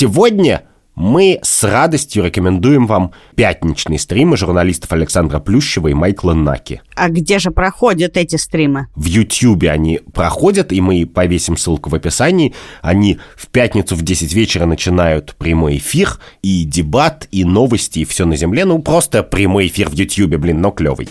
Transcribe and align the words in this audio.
сегодня 0.00 0.62
мы 0.94 1.40
с 1.42 1.62
радостью 1.62 2.24
рекомендуем 2.24 2.86
вам 2.86 3.12
пятничные 3.34 3.98
стримы 3.98 4.38
журналистов 4.38 4.90
Александра 4.92 5.40
Плющева 5.40 5.88
и 5.88 5.94
Майкла 5.94 6.32
Наки. 6.32 6.80
А 6.96 7.10
где 7.10 7.38
же 7.38 7.50
проходят 7.50 8.16
эти 8.16 8.36
стримы? 8.36 8.86
В 8.94 9.04
Ютьюбе 9.04 9.70
они 9.70 10.00
проходят, 10.14 10.72
и 10.72 10.80
мы 10.80 11.04
повесим 11.04 11.58
ссылку 11.58 11.90
в 11.90 11.94
описании. 11.94 12.54
Они 12.80 13.18
в 13.36 13.48
пятницу 13.48 13.94
в 13.94 14.00
10 14.00 14.32
вечера 14.32 14.64
начинают 14.64 15.34
прямой 15.34 15.76
эфир, 15.76 16.18
и 16.40 16.64
дебат, 16.64 17.28
и 17.30 17.44
новости, 17.44 17.98
и 17.98 18.04
все 18.06 18.24
на 18.24 18.36
земле. 18.36 18.64
Ну, 18.64 18.78
просто 18.78 19.22
прямой 19.22 19.66
эфир 19.66 19.90
в 19.90 19.92
Ютьюбе, 19.92 20.38
блин, 20.38 20.62
но 20.62 20.70
клевый. 20.70 21.10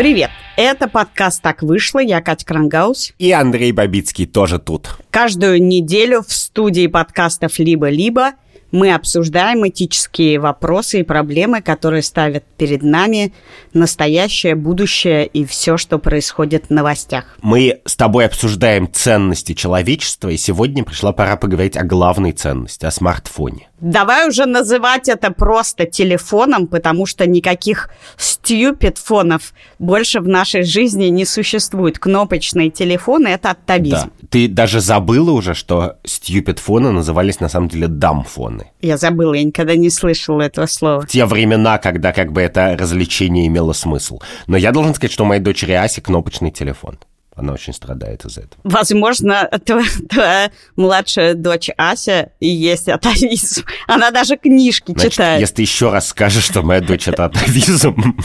Привет! 0.00 0.30
Это 0.56 0.88
подкаст 0.88 1.42
«Так 1.42 1.62
вышло». 1.62 1.98
Я 1.98 2.22
Катя 2.22 2.46
Крангаус. 2.46 3.12
И 3.18 3.32
Андрей 3.32 3.70
Бабицкий 3.70 4.24
тоже 4.24 4.58
тут. 4.58 4.96
Каждую 5.10 5.62
неделю 5.62 6.22
в 6.26 6.32
студии 6.32 6.86
подкастов 6.86 7.58
«Либо-либо» 7.58 8.32
мы 8.72 8.94
обсуждаем 8.94 9.66
этические 9.66 10.38
вопросы 10.38 11.00
и 11.00 11.02
проблемы, 11.02 11.62
которые 11.62 12.02
ставят 12.02 12.44
перед 12.56 12.82
нами 12.82 13.32
настоящее, 13.72 14.54
будущее 14.54 15.26
и 15.26 15.44
все, 15.44 15.76
что 15.76 15.98
происходит 15.98 16.66
в 16.66 16.70
новостях. 16.70 17.36
Мы 17.42 17.80
с 17.84 17.96
тобой 17.96 18.26
обсуждаем 18.26 18.90
ценности 18.92 19.54
человечества, 19.54 20.28
и 20.28 20.36
сегодня 20.36 20.84
пришла 20.84 21.12
пора 21.12 21.36
поговорить 21.36 21.76
о 21.76 21.84
главной 21.84 22.32
ценности, 22.32 22.86
о 22.86 22.90
смартфоне. 22.90 23.68
Давай 23.80 24.28
уже 24.28 24.44
называть 24.44 25.08
это 25.08 25.30
просто 25.30 25.86
телефоном, 25.86 26.66
потому 26.66 27.06
что 27.06 27.26
никаких 27.26 27.88
stupid 28.18 28.98
фонов 29.02 29.54
больше 29.78 30.20
в 30.20 30.28
нашей 30.28 30.64
жизни 30.64 31.06
не 31.06 31.24
существует. 31.24 31.98
Кнопочные 31.98 32.70
телефоны— 32.70 33.28
это 33.28 33.50
атовизм. 33.52 34.10
Да. 34.20 34.28
Ты 34.28 34.48
даже 34.48 34.80
забыла 34.80 35.30
уже, 35.30 35.54
что 35.54 35.96
stupid 36.04 36.60
фоны 36.60 36.92
назывались 36.92 37.40
на 37.40 37.48
самом 37.48 37.68
деле 37.68 37.88
дамфоны. 37.88 38.59
Я 38.80 38.96
забыла, 38.96 39.34
я 39.34 39.44
никогда 39.44 39.76
не 39.76 39.90
слышала 39.90 40.42
этого 40.42 40.66
слова. 40.66 41.02
В 41.02 41.06
те 41.06 41.24
времена, 41.26 41.78
когда 41.78 42.12
как 42.12 42.32
бы 42.32 42.40
это 42.40 42.76
развлечение 42.78 43.46
имело 43.46 43.72
смысл. 43.72 44.20
Но 44.46 44.56
я 44.56 44.72
должен 44.72 44.94
сказать, 44.94 45.12
что 45.12 45.24
у 45.24 45.26
моей 45.26 45.40
дочери 45.40 45.72
Аси 45.72 46.00
кнопочный 46.00 46.50
телефон. 46.50 46.98
Она 47.40 47.54
очень 47.54 47.72
страдает 47.72 48.24
из-за 48.24 48.42
этого. 48.42 48.60
Возможно, 48.64 49.48
твоя, 49.64 49.88
твоя 50.10 50.50
младшая 50.76 51.34
дочь 51.34 51.70
Ася 51.78 52.32
и 52.38 52.48
есть 52.48 52.88
атовизм. 52.88 53.64
Она 53.86 54.10
даже 54.10 54.36
книжки 54.36 54.92
Значит, 54.92 55.12
читает. 55.12 55.40
Если 55.40 55.54
ты 55.54 55.62
еще 55.62 55.90
раз 55.90 56.08
скажешь, 56.08 56.44
что 56.44 56.62
моя 56.62 56.82
дочь 56.82 57.08
это 57.08 57.24
атовизм, 57.26 58.20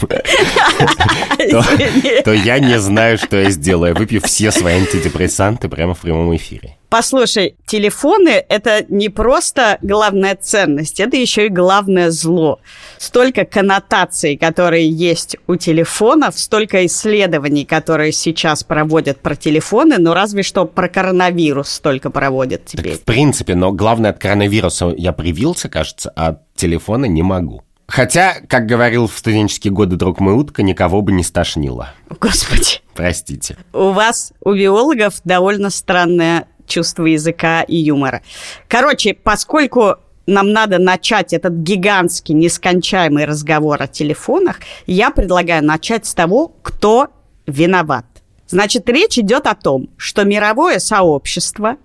то 2.24 2.32
я 2.32 2.58
не 2.58 2.78
знаю, 2.78 3.16
что 3.16 3.36
я 3.36 3.50
сделаю. 3.50 3.94
Выпью 3.94 4.20
все 4.20 4.50
свои 4.50 4.74
антидепрессанты 4.74 5.68
прямо 5.70 5.94
в 5.94 6.00
прямом 6.00 6.36
эфире. 6.36 6.76
Послушай, 6.88 7.56
телефоны— 7.66 8.44
это 8.48 8.84
не 8.88 9.08
просто 9.08 9.78
главная 9.82 10.36
ценность, 10.36 11.00
это 11.00 11.16
еще 11.16 11.46
и 11.46 11.48
главное 11.48 12.10
зло. 12.10 12.60
Столько 12.98 13.44
коннотаций, 13.44 14.36
которые 14.36 14.88
есть 14.88 15.36
у 15.46 15.56
телефонов, 15.56 16.38
столько 16.38 16.86
исследований, 16.86 17.64
которые 17.64 18.12
сейчас 18.12 18.62
проводят 18.62 19.20
про 19.20 19.34
телефоны, 19.34 19.98
но 19.98 20.14
разве 20.14 20.42
что 20.42 20.64
про 20.64 20.88
коронавирус 20.88 21.68
столько 21.68 22.10
проводят 22.10 22.66
теперь. 22.66 22.92
Так, 22.92 23.00
в 23.00 23.04
принципе, 23.04 23.54
но 23.54 23.72
главное, 23.72 24.10
от 24.10 24.18
коронавируса 24.18 24.94
я 24.96 25.12
привился, 25.12 25.68
кажется, 25.68 26.12
а 26.14 26.28
от 26.28 26.54
телефона 26.54 27.06
не 27.06 27.22
могу. 27.22 27.62
Хотя, 27.88 28.36
как 28.48 28.66
говорил 28.66 29.06
в 29.06 29.16
студенческие 29.16 29.72
годы 29.72 29.96
друг 29.96 30.18
мой 30.18 30.34
утка, 30.34 30.62
никого 30.62 31.02
бы 31.02 31.12
не 31.12 31.22
стошнило. 31.22 31.90
Господи. 32.20 32.80
Простите. 32.94 33.56
У 33.72 33.90
вас, 33.90 34.32
у 34.40 34.54
биологов, 34.54 35.20
довольно 35.24 35.70
странная 35.70 36.48
чувство 36.66 37.04
языка 37.04 37.62
и 37.62 37.76
юмора. 37.76 38.22
Короче, 38.68 39.14
поскольку 39.14 39.96
нам 40.26 40.52
надо 40.52 40.78
начать 40.78 41.32
этот 41.32 41.54
гигантский, 41.54 42.34
нескончаемый 42.34 43.24
разговор 43.24 43.80
о 43.80 43.86
телефонах, 43.86 44.60
я 44.86 45.10
предлагаю 45.10 45.64
начать 45.64 46.06
с 46.06 46.14
того, 46.14 46.48
кто 46.62 47.08
виноват. 47.46 48.04
Значит, 48.48 48.88
речь 48.88 49.18
идет 49.18 49.46
о 49.46 49.54
том, 49.54 49.88
что 49.96 50.24
мировое 50.24 50.78
сообщество 50.78 51.76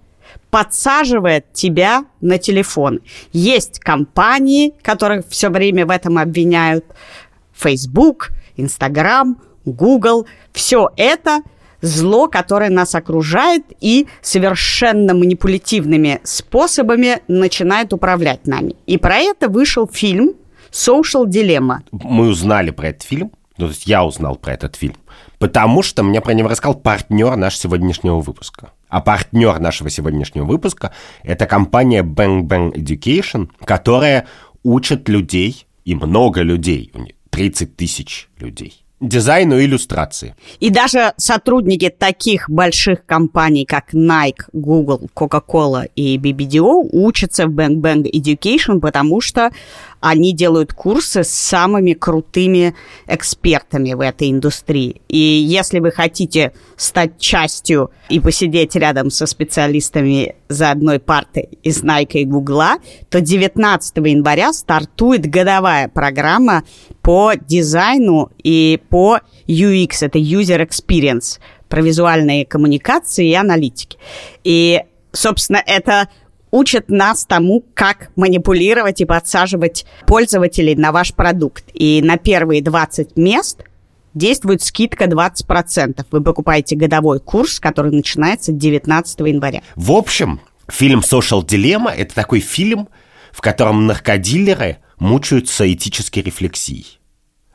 подсаживает 0.50 1.52
тебя 1.54 2.06
на 2.20 2.38
телефон. 2.38 3.00
Есть 3.32 3.80
компании, 3.80 4.74
которых 4.82 5.28
все 5.28 5.50
время 5.50 5.86
в 5.86 5.90
этом 5.90 6.18
обвиняют. 6.18 6.86
Facebook, 7.54 8.32
Instagram, 8.58 9.42
Google. 9.66 10.28
Все 10.52 10.90
это 10.98 11.42
зло, 11.82 12.28
которое 12.28 12.70
нас 12.70 12.96
окружает 12.96 13.64
и 13.80 14.08
совершенно 14.22 15.14
манипулятивными 15.14 16.20
способами 16.24 17.20
начинает 17.28 17.94
управлять 17.94 18.48
нами. 18.48 18.76
И 18.86 18.98
про 18.98 19.18
это 19.18 19.50
вышел 19.50 19.88
фильм 19.92 20.34
«Social 20.72 21.26
Dilemma». 21.26 21.80
Мы 21.92 22.28
узнали 22.28 22.72
про 22.72 22.90
этот 22.90 23.04
фильм, 23.04 23.32
ну, 23.58 23.66
то 23.66 23.72
есть 23.72 23.86
я 23.88 24.04
узнал 24.06 24.36
про 24.36 24.54
этот 24.54 24.76
фильм, 24.76 24.96
потому 25.40 25.82
что 25.84 26.04
мне 26.04 26.22
про 26.22 26.34
него 26.34 26.50
рассказал 26.50 26.76
партнер 26.76 27.36
нашего 27.36 27.62
сегодняшнего 27.62 28.20
выпуска. 28.22 28.72
А 28.88 29.02
партнер 29.02 29.60
нашего 29.60 29.90
сегодняшнего 29.90 30.46
выпуска– 30.46 30.94
это 31.24 31.46
компания 31.46 32.04
Bang 32.04 32.44
Bang 32.44 32.74
Education, 32.74 33.50
которая 33.64 34.28
учит 34.64 35.08
людей, 35.10 35.66
и 35.86 35.96
много 35.96 36.42
людей, 36.42 36.92
30 37.32 37.76
тысяч 37.76 38.30
людей, 38.38 38.84
дизайну 39.02 39.58
и 39.58 39.66
иллюстрации. 39.66 40.36
И 40.60 40.70
даже 40.70 41.14
сотрудники 41.18 41.90
таких 41.90 42.50
больших 42.50 43.06
компаний, 43.06 43.66
как 43.66 43.94
Nike, 43.94 44.44
Google, 44.54 45.10
Coca-Cola 45.16 45.90
и 45.96 46.18
BBDO 46.18 46.90
учатся 46.92 47.48
в 47.48 47.50
Bang 47.52 47.82
Bang 47.82 48.04
Education, 48.04 48.80
потому 48.80 49.20
что 49.20 49.50
они 50.02 50.34
делают 50.34 50.74
курсы 50.74 51.24
с 51.24 51.30
самыми 51.30 51.94
крутыми 51.94 52.76
экспертами 53.08 53.94
в 53.94 54.02
этой 54.02 54.32
индустрии. 54.32 55.02
И 55.08 55.18
если 55.18 55.80
вы 55.80 55.92
хотите 55.92 56.54
стать 56.76 57.20
частью 57.20 57.92
и 58.10 58.20
посидеть 58.20 58.76
рядом 58.76 59.12
со 59.12 59.28
специалистами 59.28 60.36
за 60.50 60.72
одной 60.72 61.00
партой 61.00 61.50
из 61.64 61.84
Nike 61.84 62.22
и 62.22 62.26
Google, 62.26 62.80
то 63.10 63.22
19 63.22 63.98
января 63.98 64.52
стартует 64.52 65.30
годовая 65.30 65.88
программа 65.88 66.64
по 67.02 67.34
дизайну 67.36 68.32
и 68.44 68.82
по 68.90 69.20
UX, 69.48 69.98
это 70.02 70.18
User 70.20 70.68
Experience, 70.68 71.40
про 71.70 71.82
визуальные 71.82 72.46
коммуникации 72.46 73.30
и 73.30 73.34
аналитики. 73.34 73.98
И, 74.44 74.82
собственно, 75.14 75.64
это 75.66 76.10
учат 76.52 76.90
нас 76.90 77.26
тому, 77.26 77.64
как 77.74 78.12
манипулировать 78.16 79.02
и 79.02 79.06
подсаживать 79.06 79.86
пользователей 80.06 80.76
на 80.76 80.92
ваш 80.92 81.14
продукт. 81.14 81.66
И 81.74 82.02
на 82.04 82.18
первые 82.18 82.62
20 82.62 83.18
мест 83.18 83.64
действует 84.14 84.62
скидка 84.62 85.06
20%. 85.06 86.06
Вы 86.12 86.22
покупаете 86.22 86.76
годовой 86.76 87.20
курс, 87.20 87.60
который 87.60 87.92
начинается 87.92 88.52
19 88.52 89.20
января. 89.22 89.62
В 89.76 89.94
общем, 89.94 90.42
фильм 90.68 91.00
Social 91.00 91.46
Dilemma– 91.46 91.92
это 91.98 92.14
такой 92.14 92.42
фильм, 92.42 92.90
в 93.32 93.42
котором 93.42 93.88
наркодилеры 93.88 94.78
мучаются 95.00 95.72
этической 95.72 96.22
рефлексией. 96.22 97.00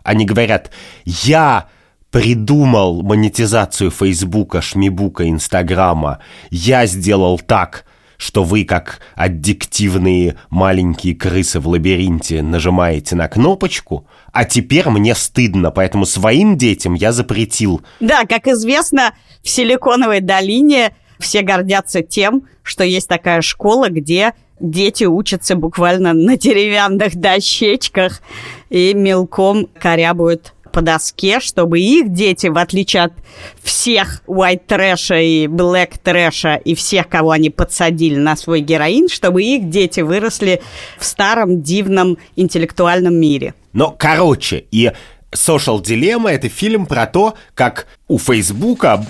Они 0.02 0.24
говорят, 0.24 0.70
я 1.04 1.68
придумал 2.10 3.02
монетизацию 3.02 3.90
Фейсбука, 3.90 4.62
Шмибука, 4.62 5.28
Инстаграма, 5.28 6.20
я 6.50 6.86
сделал 6.86 7.38
так– 7.38 7.84
что 8.16 8.44
вы, 8.44 8.64
как 8.64 9.00
аддиктивные 9.14 10.36
маленькие 10.50 11.14
крысы 11.14 11.60
в 11.60 11.68
лабиринте, 11.68 12.42
нажимаете 12.42 13.16
на 13.16 13.28
кнопочку, 13.28 14.06
а 14.32 14.44
теперь 14.44 14.88
мне 14.88 15.14
стыдно, 15.14 15.70
поэтому 15.70 16.06
своим 16.06 16.56
детям 16.56 16.94
я 16.94 17.12
запретил. 17.12 17.82
Да, 18.00 18.24
как 18.24 18.46
известно, 18.48 19.14
в 19.42 19.48
Силиконовой 19.48 20.20
долине 20.20 20.94
все 21.18 21.42
гордятся 21.42 22.02
тем, 22.02 22.44
что 22.62 22.84
есть 22.84 23.08
такая 23.08 23.40
школа, 23.40 23.88
где 23.88 24.34
дети 24.60 25.04
учатся 25.04 25.54
буквально 25.54 26.12
на 26.12 26.36
деревянных 26.36 27.16
дощечках 27.16 28.22
и 28.70 28.94
мелком 28.94 29.66
корябают 29.78 30.52
по 30.76 30.82
доске, 30.82 31.40
чтобы 31.40 31.80
их 31.80 32.12
дети, 32.12 32.48
в 32.48 32.58
отличие 32.58 33.04
от 33.04 33.12
всех 33.62 34.20
white 34.26 34.60
трэша 34.66 35.14
и 35.14 35.46
black 35.46 35.94
трэша 36.02 36.56
и 36.56 36.74
всех, 36.74 37.08
кого 37.08 37.30
они 37.30 37.48
подсадили 37.48 38.16
на 38.16 38.36
свой 38.36 38.60
героин, 38.60 39.08
чтобы 39.08 39.42
их 39.42 39.70
дети 39.70 40.00
выросли 40.00 40.60
в 40.98 41.04
старом 41.06 41.62
дивном 41.62 42.18
интеллектуальном 42.36 43.14
мире. 43.14 43.54
Но, 43.72 43.90
короче, 43.98 44.66
и 44.70 44.92
Social 45.32 45.82
Dilemma— 45.82 46.28
это 46.30 46.50
фильм 46.50 46.84
про 46.84 47.06
то, 47.06 47.36
как 47.54 47.86
у 48.06 48.18
Фейсбука 48.18 49.02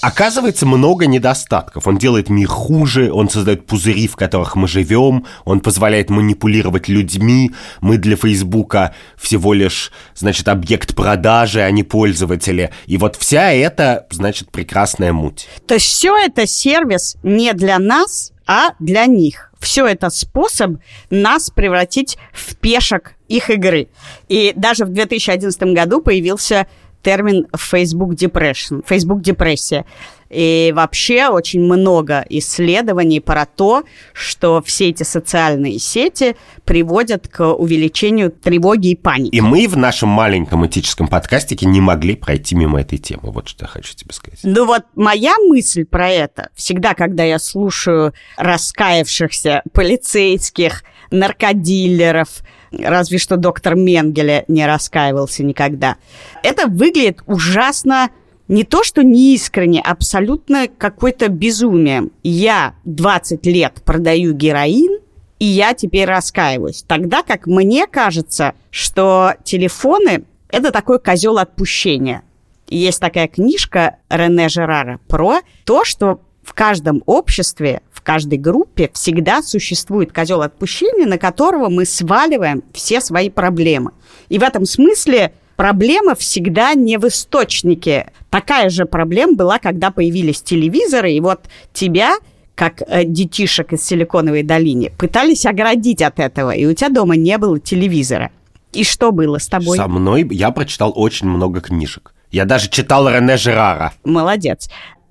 Оказывается, 0.00 0.64
много 0.64 1.06
недостатков. 1.06 1.86
Он 1.86 1.98
делает 1.98 2.30
мир 2.30 2.48
хуже, 2.48 3.12
он 3.12 3.28
создает 3.28 3.66
пузыри, 3.66 4.08
в 4.08 4.16
которых 4.16 4.56
мы 4.56 4.66
живем, 4.66 5.26
он 5.44 5.60
позволяет 5.60 6.08
манипулировать 6.08 6.88
людьми. 6.88 7.52
Мы 7.80 7.98
для 7.98 8.16
Фейсбука 8.16 8.94
всего 9.16 9.52
лишь, 9.52 9.92
значит, 10.14 10.48
объект 10.48 10.94
продажи, 10.94 11.60
а 11.60 11.70
не 11.70 11.82
пользователи. 11.82 12.70
И 12.86 12.96
вот 12.96 13.16
вся 13.16 13.52
эта, 13.52 14.06
значит, 14.10 14.50
прекрасная 14.50 15.12
муть. 15.12 15.48
То 15.66 15.74
есть 15.74 15.86
все 15.86 16.16
это 16.16 16.46
сервис 16.46 17.16
не 17.22 17.52
для 17.52 17.78
нас, 17.78 18.32
а 18.46 18.70
для 18.78 19.06
них. 19.06 19.52
Все 19.60 19.86
это 19.86 20.08
способ 20.08 20.78
нас 21.10 21.50
превратить 21.50 22.16
в 22.32 22.56
пешек 22.56 23.14
их 23.28 23.48
игры. 23.50 23.88
И 24.28 24.52
даже 24.56 24.84
в 24.84 24.88
2011 24.88 25.62
году 25.74 26.00
появился 26.00 26.66
термин 27.02 27.46
Facebook 27.56 28.14
Depression, 28.14 28.84
Facebook 28.86 29.22
депрессия. 29.22 29.84
И 30.30 30.72
вообще 30.76 31.26
очень 31.26 31.60
много 31.60 32.24
исследований 32.30 33.18
про 33.18 33.46
то, 33.46 33.82
что 34.12 34.62
все 34.64 34.90
эти 34.90 35.02
социальные 35.02 35.80
сети 35.80 36.36
приводят 36.64 37.26
к 37.26 37.44
увеличению 37.52 38.30
тревоги 38.30 38.90
и 38.90 38.96
паники. 38.96 39.34
И 39.34 39.40
мы 39.40 39.66
в 39.66 39.76
нашем 39.76 40.08
маленьком 40.08 40.64
этическом 40.64 41.08
подкастике 41.08 41.66
не 41.66 41.80
могли 41.80 42.14
пройти 42.14 42.54
мимо 42.54 42.80
этой 42.80 42.98
темы. 42.98 43.32
Вот 43.32 43.48
что 43.48 43.64
я 43.64 43.68
хочу 43.68 43.92
тебе 43.94 44.12
сказать. 44.12 44.38
Ну 44.44 44.66
вот 44.66 44.84
моя 44.94 45.34
мысль 45.48 45.84
про 45.84 46.08
это, 46.08 46.50
всегда, 46.54 46.94
когда 46.94 47.24
я 47.24 47.40
слушаю 47.40 48.14
раскаявшихся 48.36 49.62
полицейских, 49.72 50.84
наркодилеров, 51.10 52.42
разве 52.72 53.18
что 53.18 53.36
доктор 53.36 53.74
Менгеле 53.74 54.44
не 54.48 54.66
раскаивался 54.66 55.44
никогда. 55.44 55.96
Это 56.42 56.66
выглядит 56.66 57.22
ужасно 57.26 58.10
не 58.48 58.64
то, 58.64 58.82
что 58.82 59.04
неискренне, 59.04 59.80
абсолютно 59.80 60.66
какое-то 60.66 61.28
безумие. 61.28 62.08
Я 62.24 62.74
20 62.84 63.46
лет 63.46 63.80
продаю 63.84 64.32
героин, 64.32 65.00
и 65.38 65.44
я 65.44 65.72
теперь 65.72 66.06
раскаиваюсь. 66.06 66.84
Тогда 66.86 67.22
как 67.22 67.46
мне 67.46 67.86
кажется, 67.86 68.54
что 68.70 69.34
телефоны– 69.44 70.24
это 70.48 70.72
такой 70.72 70.98
козел 70.98 71.38
отпущения. 71.38 72.22
Есть 72.68 73.00
такая 73.00 73.28
книжка 73.28 73.96
Рене 74.08 74.48
Жерара 74.48 75.00
про 75.08 75.40
то, 75.64 75.84
что 75.84 76.20
в 76.42 76.52
каждом 76.52 77.02
обществе, 77.06 77.82
в 78.00 78.02
каждой 78.02 78.38
группе 78.38 78.90
всегда 78.94 79.42
существует 79.42 80.10
козел 80.10 80.40
отпущения, 80.40 81.06
на 81.06 81.18
которого 81.18 81.68
мы 81.68 81.84
сваливаем 81.84 82.62
все 82.72 83.02
свои 83.02 83.28
проблемы. 83.28 83.90
И 84.30 84.38
в 84.38 84.42
этом 84.42 84.64
смысле 84.64 85.34
проблема 85.56 86.14
всегда 86.14 86.72
не 86.72 86.96
в 86.96 87.06
источнике. 87.06 88.10
Такая 88.30 88.70
же 88.70 88.86
проблема 88.86 89.34
была, 89.34 89.58
когда 89.58 89.90
появились 89.90 90.40
телевизоры, 90.40 91.12
и 91.12 91.20
вот 91.20 91.40
тебя 91.74 92.14
как 92.54 92.82
э, 92.86 93.04
детишек 93.04 93.74
из 93.74 93.84
Силиконовой 93.84 94.42
долины, 94.42 94.92
пытались 94.98 95.44
оградить 95.46 96.02
от 96.02 96.18
этого, 96.18 96.50
и 96.50 96.64
у 96.66 96.72
тебя 96.74 96.88
дома 96.88 97.16
не 97.16 97.36
было 97.38 97.58
телевизора. 97.58 98.30
И 98.72 98.84
что 98.84 99.12
было 99.12 99.38
с 99.38 99.46
тобой? 99.46 99.76
Со 99.76 99.88
мной 99.88 100.26
я 100.30 100.50
прочитал 100.50 100.92
очень 100.94 101.26
много 101.26 101.60
книжек. 101.60 102.14
Я 102.30 102.44
даже 102.44 102.70
читал 102.70 103.08
Рене 103.08 103.36
Жерара. 103.36 103.92
Молодец. 104.04 104.70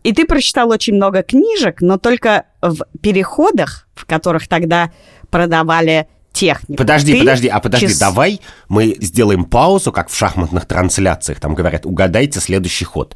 И 0.10 0.12
ты 0.12 0.26
прочитал 0.26 0.70
очень 0.72 0.96
много 0.96 1.22
книжек, 1.22 1.82
но 1.82 2.00
только 2.00 2.46
в 2.64 2.80
переходах, 3.00 3.88
в 3.94 4.08
которых 4.08 4.48
тогда 4.48 4.92
продавали 5.30 6.08
технику. 6.34 6.78
Подожди, 6.78 7.14
Ты 7.14 7.20
подожди, 7.20 7.48
а 7.48 7.60
подожди, 7.60 7.90
час- 7.90 8.00
давай 8.00 8.42
мы 8.70 8.96
сделаем 9.02 9.46
паузу, 9.46 9.92
как 9.92 10.10
в 10.10 10.16
шахматных 10.18 10.66
трансляциях. 10.66 11.40
Там 11.40 11.54
говорят, 11.54 11.86
угадайте 11.86 12.40
следующий 12.40 12.86
ход. 12.86 13.16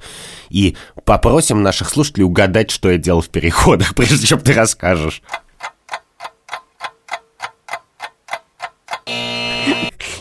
И 0.51 0.78
попросим 1.04 1.63
наших 1.63 1.90
слушателей 1.90 2.25
угадать, 2.25 2.69
что 2.69 2.92
я 2.92 3.00
делал 3.00 3.22
в 3.22 3.30
переходах, 3.30 3.95
прежде 3.95 4.28
чем 4.28 4.40
ты 4.40 4.54
расскажешь. 4.54 5.24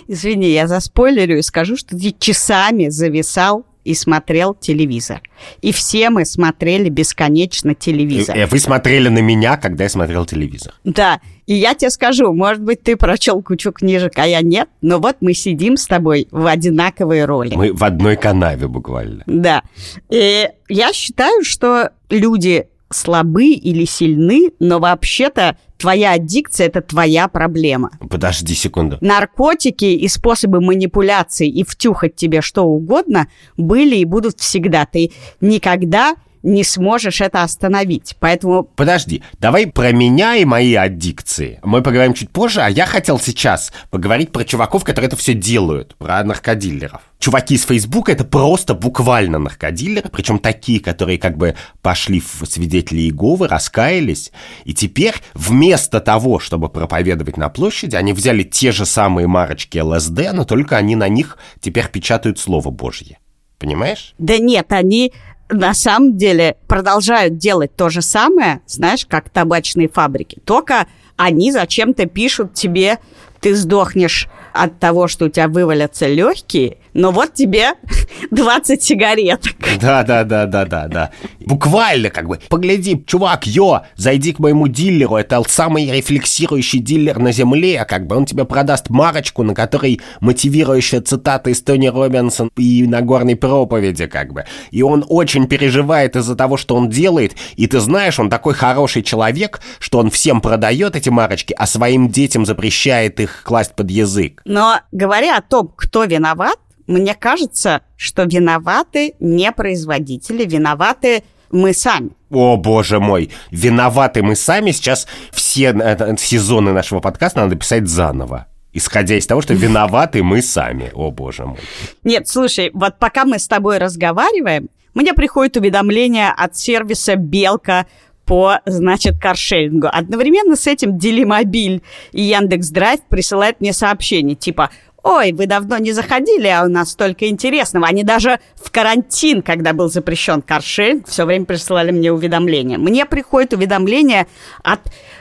Извини, 0.08 0.48
я 0.48 0.66
заспойлерю 0.68 1.36
и 1.36 1.42
скажу, 1.42 1.76
что 1.76 1.98
ты 1.98 2.14
часами 2.18 2.88
зависал 2.88 3.66
и 3.84 3.94
смотрел 3.94 4.54
телевизор. 4.54 5.22
И 5.60 5.72
все 5.72 6.10
мы 6.10 6.24
смотрели 6.24 6.88
бесконечно 6.88 7.74
телевизор. 7.74 8.36
Э, 8.36 8.46
Вы 8.46 8.58
смотрели 8.58 9.08
на 9.08 9.18
меня, 9.18 9.56
когда 9.56 9.84
я 9.84 9.90
смотрел 9.90 10.24
телевизор. 10.24 10.74
Да, 10.84 11.20
и 11.46 11.54
я 11.54 11.74
тебе 11.74 11.90
скажу, 11.90 12.32
может 12.32 12.62
быть, 12.62 12.82
ты 12.82 12.96
прочел 12.96 13.42
кучу 13.42 13.72
книжек, 13.72 14.12
а 14.16 14.26
я 14.26 14.40
нет, 14.40 14.68
но 14.80 14.98
вот 14.98 15.16
мы 15.20 15.34
сидим 15.34 15.76
с 15.76 15.86
тобой 15.86 16.28
в 16.30 16.46
одинаковой 16.46 17.24
роли. 17.24 17.54
Мы 17.54 17.72
в 17.72 17.82
одной 17.82 18.16
канаве 18.16 18.68
буквально. 18.68 19.24
Да. 19.26 19.62
И 20.08 20.48
я 20.68 20.92
считаю, 20.92 21.44
что 21.44 21.90
люди 22.08 22.68
слабы 22.92 23.48
или 23.48 23.84
сильны, 23.84 24.52
но 24.58 24.78
вообще-то 24.78 25.56
твоя 25.78 26.12
аддикция– 26.12 26.66
это 26.68 26.80
твоя 26.80 27.28
проблема. 27.28 27.90
Подожди 28.08 28.54
секунду. 28.54 28.98
Наркотики 29.00 29.84
и 29.84 30.08
способы 30.08 30.60
манипуляции 30.60 31.48
и 31.48 31.64
втюхать 31.64 32.14
тебе 32.16 32.40
что 32.40 32.64
угодно 32.64 33.28
были 33.56 33.96
и 33.96 34.04
будут 34.04 34.38
всегда. 34.38 34.86
Ты 34.86 35.12
никогда 35.40 36.14
не 36.42 36.64
сможешь 36.64 37.20
это 37.20 37.42
остановить. 37.42 38.16
Поэтому 38.20 38.64
Подожди, 38.64 39.22
давай 39.38 39.66
про 39.66 39.92
меня 39.92 40.36
и 40.36 40.44
мои 40.44 40.74
аддикции. 40.74 41.60
Мы 41.62 41.82
поговорим 41.82 42.14
чуть 42.14 42.30
позже, 42.30 42.62
а 42.62 42.68
я 42.68 42.86
хотел 42.86 43.18
сейчас 43.18 43.72
поговорить 43.90 44.32
про 44.32 44.44
чуваков, 44.44 44.84
которые 44.84 45.08
это 45.08 45.16
все 45.16 45.34
делают, 45.34 45.94
про 45.96 46.22
наркодилеров. 46.24 47.02
Чуваки 47.18 47.54
из 47.54 47.64
Фейсбука 47.64 48.12
это 48.12 48.24
просто 48.24 48.74
буквально 48.74 49.38
наркодилеры, 49.38 50.08
причем 50.10 50.40
такие, 50.40 50.80
которые 50.80 51.18
как 51.18 51.36
бы 51.36 51.54
пошли 51.80 52.20
в 52.20 52.44
свидетели 52.46 53.00
Иеговы, 53.00 53.46
раскаялись, 53.46 54.32
и 54.64 54.74
теперь 54.74 55.14
вместо 55.34 56.00
того, 56.00 56.40
чтобы 56.40 56.68
проповедовать 56.68 57.36
на 57.36 57.48
площади, 57.48 57.94
они 57.94 58.12
взяли 58.12 58.42
те 58.42 58.72
же 58.72 58.86
самые 58.86 59.28
марочки 59.28 59.78
ЛСД, 59.78 60.32
но 60.32 60.44
только 60.44 60.76
они 60.76 60.96
на 60.96 61.08
них 61.08 61.38
теперь 61.60 61.88
печатают 61.88 62.40
Слово 62.40 62.70
Божье. 62.70 63.18
Понимаешь? 63.62 64.14
Да 64.18 64.38
нет, 64.38 64.72
они 64.72 65.12
на 65.52 65.74
самом 65.74 66.16
деле 66.16 66.56
продолжают 66.66 67.36
делать 67.36 67.74
то 67.76 67.88
же 67.88 68.02
самое, 68.02 68.60
знаешь, 68.66 69.06
как 69.06 69.30
табачные 69.30 69.88
фабрики. 69.88 70.40
Только 70.44 70.86
они 71.16 71.52
зачем-то 71.52 72.06
пишут 72.06 72.54
тебе, 72.54 72.98
ты 73.40 73.54
сдохнешь 73.54 74.28
от 74.52 74.78
того, 74.78 75.08
что 75.08 75.26
у 75.26 75.28
тебя 75.28 75.48
вывалятся 75.48 76.06
легкие, 76.06 76.78
но 76.94 77.10
вот 77.10 77.34
тебе 77.34 77.74
20 78.30 78.82
сигареток. 78.82 79.54
Да, 79.80 80.02
да, 80.02 80.24
да, 80.24 80.46
да, 80.46 80.64
да, 80.64 80.88
да. 80.88 81.10
Буквально 81.40 82.10
как 82.10 82.28
бы. 82.28 82.38
Погляди, 82.48 83.02
чувак, 83.06 83.46
йо, 83.46 83.82
зайди 83.96 84.32
к 84.32 84.38
моему 84.38 84.68
дилеру. 84.68 85.16
Это 85.16 85.42
самый 85.48 85.90
рефлексирующий 85.90 86.78
дилер 86.78 87.18
на 87.18 87.32
земле. 87.32 87.80
а 87.80 87.84
Как 87.84 88.06
бы 88.06 88.16
он 88.16 88.26
тебе 88.26 88.44
продаст 88.44 88.90
марочку, 88.90 89.42
на 89.42 89.54
которой 89.54 90.00
мотивирующая 90.20 91.00
цитата 91.00 91.50
из 91.50 91.62
Тони 91.62 91.88
Робинсон 91.88 92.50
и 92.56 92.86
Нагорной 92.86 93.36
проповеди, 93.36 94.06
как 94.06 94.32
бы. 94.32 94.44
И 94.70 94.82
он 94.82 95.04
очень 95.08 95.46
переживает 95.46 96.16
из-за 96.16 96.36
того, 96.36 96.56
что 96.56 96.76
он 96.76 96.88
делает. 96.88 97.34
И 97.56 97.66
ты 97.66 97.80
знаешь, 97.80 98.18
он 98.18 98.30
такой 98.30 98.54
хороший 98.54 99.02
человек, 99.02 99.60
что 99.78 99.98
он 99.98 100.10
всем 100.10 100.40
продает 100.40 100.96
эти 100.96 101.08
марочки, 101.08 101.54
а 101.56 101.66
своим 101.66 102.08
детям 102.08 102.46
запрещает 102.46 103.20
их 103.20 103.42
класть 103.44 103.74
под 103.74 103.90
язык. 103.90 104.42
Но 104.44 104.80
говоря 104.92 105.38
о 105.38 105.42
том, 105.42 105.72
кто 105.76 106.04
виноват, 106.04 106.56
мне 106.92 107.14
кажется, 107.14 107.82
что 107.96 108.24
виноваты 108.24 109.14
не 109.20 109.50
производители, 109.52 110.44
виноваты 110.44 111.24
мы 111.50 111.74
сами. 111.74 112.10
О, 112.30 112.56
боже 112.56 112.98
мой, 112.98 113.30
виноваты 113.50 114.22
мы 114.22 114.36
сами. 114.36 114.70
Сейчас 114.70 115.06
все 115.30 115.72
э, 115.72 116.16
сезоны 116.16 116.72
нашего 116.72 117.00
подкаста 117.00 117.40
надо 117.40 117.56
писать 117.56 117.88
заново. 117.88 118.46
Исходя 118.72 119.16
из 119.16 119.26
того, 119.26 119.42
что 119.42 119.52
виноваты 119.52 120.22
мы 120.22 120.40
сами. 120.40 120.90
О, 120.94 121.10
боже 121.10 121.44
мой. 121.44 121.58
Нет, 122.04 122.26
слушай, 122.26 122.70
вот 122.72 122.98
пока 122.98 123.26
мы 123.26 123.38
с 123.38 123.46
тобой 123.46 123.76
разговариваем, 123.76 124.70
мне 124.94 125.12
приходит 125.12 125.56
уведомление 125.58 126.30
от 126.30 126.56
сервиса 126.56 127.16
«Белка» 127.16 127.86
по, 128.24 128.60
значит, 128.64 129.18
каршерингу. 129.20 129.88
Одновременно 129.92 130.56
с 130.56 130.66
этим 130.66 130.96
Делимобиль 130.96 131.82
и 132.12 132.22
Яндекс 132.22 132.68
Драйв 132.68 133.00
присылают 133.08 133.60
мне 133.60 133.72
сообщение, 133.72 134.36
типа 134.36 134.70
Ой, 135.02 135.32
вы 135.32 135.46
давно 135.46 135.78
не 135.78 135.92
заходили, 135.92 136.46
а 136.46 136.64
у 136.64 136.68
нас 136.68 136.92
столько 136.92 137.28
интересного. 137.28 137.86
Они 137.86 138.04
даже 138.04 138.38
в 138.54 138.70
карантин, 138.70 139.42
когда 139.42 139.72
был 139.72 139.88
запрещен 139.88 140.42
каршеринг, 140.42 141.08
все 141.08 141.24
время 141.24 141.44
присылали 141.44 141.90
мне 141.90 142.12
уведомления. 142.12 142.78
Мне 142.78 143.04
приходит 143.04 143.52
уведомление 143.52 144.28
от 144.62 144.80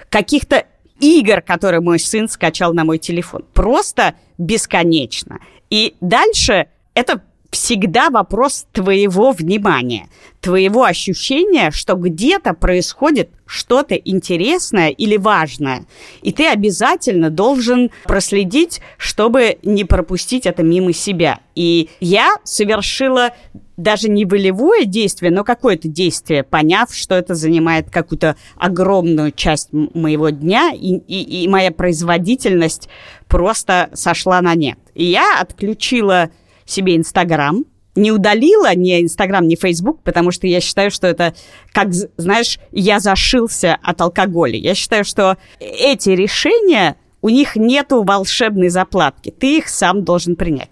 каких-то 0.10 0.66
игр, 1.00 1.42
которые 1.42 1.82
мой 1.82 2.00
сын 2.00 2.30
скачал 2.30 2.74
на 2.74 2.86
мой 2.86 3.00
телефон. 3.00 3.44
Просто 3.54 4.14
бесконечно. 4.38 5.40
И 5.72 5.96
дальше 6.00 6.68
это 6.94 7.22
всегда 7.52 8.10
вопрос 8.10 8.66
твоего 8.72 9.32
внимания, 9.32 10.08
твоего 10.40 10.86
ощущения, 10.86 11.70
что 11.72 11.96
где-то 11.96 12.54
происходит 12.54 13.30
что-то 13.46 13.96
интересное 13.96 14.90
или 14.90 15.18
важное. 15.18 15.86
И 16.22 16.32
ты 16.32 16.48
обязательно 16.48 17.30
должен 17.30 17.92
проследить, 18.06 18.80
чтобы 18.98 19.58
не 19.64 19.84
пропустить 19.84 20.46
это 20.46 20.64
мимо 20.64 20.94
себя. 20.94 21.42
И 21.54 21.90
я 22.00 22.38
совершила 22.46 23.32
даже 23.76 24.10
не 24.10 24.26
волевое 24.26 24.86
действие, 24.86 25.32
но 25.32 25.44
какое-то 25.44 25.90
действие, 25.90 26.44
поняв, 26.44 26.94
что 26.94 27.16
это 27.16 27.36
занимает 27.36 27.90
какую-то 27.90 28.38
огромную 28.56 29.32
часть 29.32 29.70
моего 29.74 30.30
дня, 30.30 30.72
и, 30.74 30.96
и, 30.96 31.44
и 31.44 31.48
моя 31.48 31.72
производительность 31.72 32.88
просто 33.28 33.90
сошла 33.94 34.40
на 34.42 34.56
нет. 34.56 34.78
И 34.94 35.06
я 35.06 35.40
отключила 35.42 36.30
себе 36.72 36.96
Инстаграм, 36.96 37.66
не 37.96 38.12
удалила 38.12 38.74
ни 38.74 39.02
Инстаграм, 39.02 39.46
ни 39.48 39.56
Фейсбук, 39.56 40.02
потому 40.04 40.32
что 40.32 40.48
я 40.48 40.62
считаю, 40.62 40.92
что 40.92 41.08
это, 41.08 41.34
как, 41.74 41.94
знаешь, 41.94 42.58
я 42.72 43.00
зашился 43.00 43.78
от 43.82 44.00
алкоголя. 44.00 44.56
Я 44.56 44.76
считаю, 44.76 45.04
что 45.04 45.38
эти 45.60 46.10
решения, 46.12 46.96
у 47.22 47.30
них 47.30 47.56
нету 47.56 48.04
волшебной 48.04 48.70
заплатки. 48.70 49.30
Ты 49.30 49.58
их 49.58 49.68
сам 49.68 50.04
должен 50.04 50.36
принять. 50.36 50.72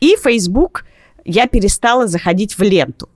И 0.00 0.16
Фейсбук 0.22 0.84
я 1.24 1.46
перестала 1.46 2.06
заходить 2.06 2.58
в 2.58 2.62
ленту, 2.62 3.08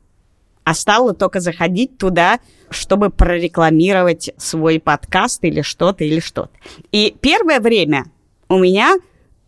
а 0.64 0.74
стала 0.74 1.12
только 1.12 1.40
заходить 1.40 1.98
туда, 1.98 2.40
чтобы 2.70 3.10
прорекламировать 3.10 4.30
свой 4.38 4.80
подкаст 4.80 5.44
или 5.44 5.62
что-то, 5.62 6.04
или 6.04 6.20
что-то. 6.20 6.52
И 6.92 7.14
первое 7.20 7.60
время 7.60 8.06
у 8.48 8.58
меня 8.58 8.96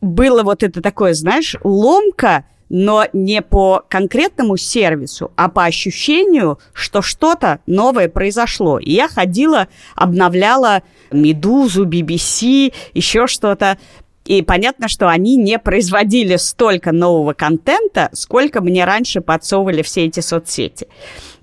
было 0.00 0.42
вот 0.42 0.62
это 0.62 0.83
такое, 0.83 1.14
знаешь, 1.14 1.56
ломка, 1.62 2.45
но 2.69 3.07
не 3.13 3.43
по 3.43 3.85
конкретному 3.89 4.57
сервису, 4.57 5.33
а 5.37 5.49
по 5.49 5.65
ощущению, 5.65 6.59
что 6.73 7.03
что-то 7.03 7.61
новое 7.67 8.09
произошло. 8.09 8.79
И 8.79 8.93
я 8.93 9.09
ходила, 9.09 9.69
обновляла 9.95 10.83
Медузу, 11.11 11.87
BBC, 11.87 12.73
еще 12.95 13.27
что-то. 13.27 13.79
И 14.25 14.43
понятно, 14.43 14.89
что 14.89 15.09
они 15.09 15.37
не 15.37 15.59
производили 15.59 16.37
столько 16.37 16.91
нового 16.91 17.33
контента, 17.33 18.11
сколько 18.13 18.61
мне 18.61 18.85
раньше 18.85 19.21
подсовывали 19.21 19.83
все 19.83 20.07
эти 20.07 20.21
соцсети. 20.21 20.89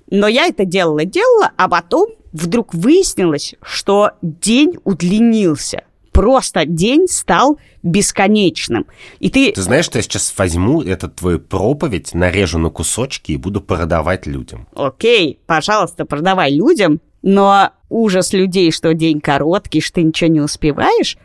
Но 0.10 0.27
я 0.27 0.48
это 0.48 0.65
делала, 0.65 1.06
делала, 1.06 1.51
а 1.56 1.70
потом 1.70 2.10
вдруг 2.34 2.74
выяснилось, 2.74 3.56
что 3.62 4.12
день 4.22 4.77
удлинился– 4.84 5.84
просто 6.13 6.65
день 6.65 7.08
стал 7.10 7.60
бесконечным. 7.82 8.86
И 9.20 9.29
ты... 9.29 9.51
Ты 9.51 9.62
знаешь, 9.62 9.86
что 9.86 9.98
я 9.98 10.03
сейчас 10.03 10.34
возьму 10.38 10.82
этот 10.82 11.15
твою 11.15 11.39
проповедь, 11.39 12.13
нарежу 12.13 12.60
на 12.60 12.70
кусочки 12.70 13.34
и 13.34 13.38
буду 13.38 13.60
продавать 13.60 14.25
людям? 14.25 14.67
Окей, 14.74 15.39
пожалуйста, 15.46 16.05
продавай 16.05 16.53
людям, 16.53 17.01
но 17.22 17.72
ужас 17.89 18.32
людей, 18.32 18.72
что 18.72 18.93
день 18.93 19.20
короткий, 19.20 19.82
что 19.82 19.96
ты 19.96 20.03
ничего 20.03 20.29
не 20.29 20.39
успеваешь, 20.39 21.17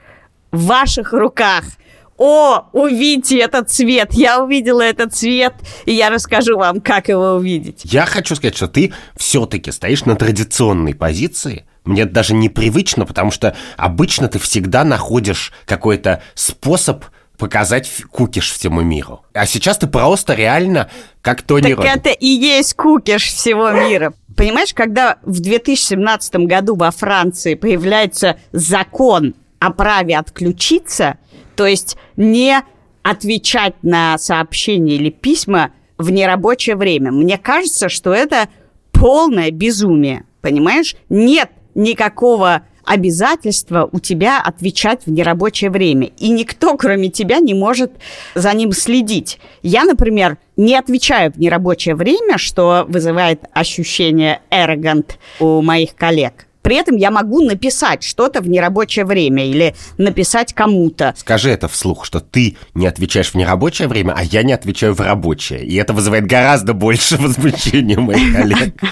в 0.50 0.64
ваших 0.64 1.12
руках– 1.12 1.64
о, 2.18 2.68
увидите 2.72 3.38
этот 3.38 3.70
цвет, 3.70 4.12
я 4.12 4.42
увидела 4.42 4.82
этот 4.82 5.14
цвет, 5.14 5.54
и 5.86 5.94
я 5.94 6.10
расскажу 6.10 6.58
вам, 6.58 6.80
как 6.80 7.08
его 7.08 7.34
увидеть. 7.34 7.82
Я 7.84 8.06
хочу 8.06 8.34
сказать, 8.34 8.56
что 8.56 8.66
ты 8.66 8.92
все-таки 9.16 9.70
стоишь 9.70 10.04
на 10.04 10.16
традиционной 10.16 10.96
позиции, 10.96 11.64
мне 11.88 12.02
это 12.02 12.12
даже 12.12 12.34
непривычно, 12.34 13.06
потому 13.06 13.30
что 13.30 13.56
обычно 13.76 14.28
ты 14.28 14.38
всегда 14.38 14.84
находишь 14.84 15.52
какой-то 15.64 16.22
способ 16.34 17.04
показать 17.38 17.90
кукиш 18.10 18.52
всему 18.52 18.82
миру. 18.82 19.24
А 19.32 19.46
сейчас 19.46 19.78
ты 19.78 19.86
просто 19.86 20.34
реально 20.34 20.90
как 21.22 21.42
Тони 21.42 21.72
Так 21.74 21.84
это 21.84 22.10
и 22.10 22.26
есть 22.26 22.74
кукиш 22.74 23.28
всего 23.28 23.70
мира. 23.70 24.12
Понимаешь, 24.36 24.74
когда 24.74 25.18
в 25.22 25.40
2017 25.40 26.34
году 26.46 26.76
во 26.76 26.90
Франции 26.90 27.54
появляется 27.54 28.38
закон 28.52 29.34
о 29.58 29.70
праве 29.70 30.18
отключиться, 30.18 31.16
то 31.56 31.66
есть 31.66 31.96
не 32.16 32.60
отвечать 33.02 33.74
на 33.82 34.18
сообщения 34.18 34.96
или 34.96 35.10
письма 35.10 35.70
в 35.96 36.10
нерабочее 36.10 36.76
время, 36.76 37.12
мне 37.12 37.38
кажется, 37.38 37.88
что 37.88 38.12
это 38.12 38.48
полное 38.92 39.50
безумие. 39.50 40.24
Понимаешь? 40.40 40.94
Нет 41.08 41.50
никакого 41.74 42.62
обязательства 42.84 43.88
у 43.92 44.00
тебя 44.00 44.40
отвечать 44.40 45.02
в 45.04 45.10
нерабочее 45.10 45.70
время. 45.70 46.10
И 46.18 46.30
никто, 46.30 46.76
кроме 46.76 47.10
тебя, 47.10 47.38
не 47.38 47.54
может 47.54 47.92
за 48.34 48.52
ним 48.54 48.72
следить. 48.72 49.38
Я, 49.62 49.84
например, 49.84 50.38
не 50.56 50.74
отвечаю 50.74 51.32
в 51.32 51.38
нерабочее 51.38 51.94
время, 51.94 52.38
что 52.38 52.86
вызывает 52.88 53.42
ощущение 53.52 54.40
arrogant 54.50 55.12
у 55.38 55.60
моих 55.60 55.94
коллег. 55.94 56.46
При 56.62 56.76
этом 56.76 56.96
я 56.96 57.10
могу 57.10 57.40
написать 57.40 58.02
что-то 58.02 58.42
в 58.42 58.48
нерабочее 58.48 59.04
время 59.04 59.46
или 59.46 59.74
написать 59.96 60.52
кому-то. 60.52 61.14
Скажи 61.16 61.50
это 61.50 61.68
вслух, 61.68 62.04
что 62.04 62.20
ты 62.20 62.56
не 62.74 62.86
отвечаешь 62.86 63.30
в 63.30 63.36
нерабочее 63.36 63.88
время, 63.88 64.12
а 64.16 64.22
я 64.22 64.42
не 64.42 64.52
отвечаю 64.52 64.94
в 64.94 65.00
рабочее. 65.00 65.64
И 65.64 65.76
это 65.76 65.94
вызывает 65.94 66.26
гораздо 66.26 66.74
больше 66.74 67.16
возмущения 67.18 67.96
у 67.96 68.02
моих 68.02 68.34
коллег. 68.34 68.74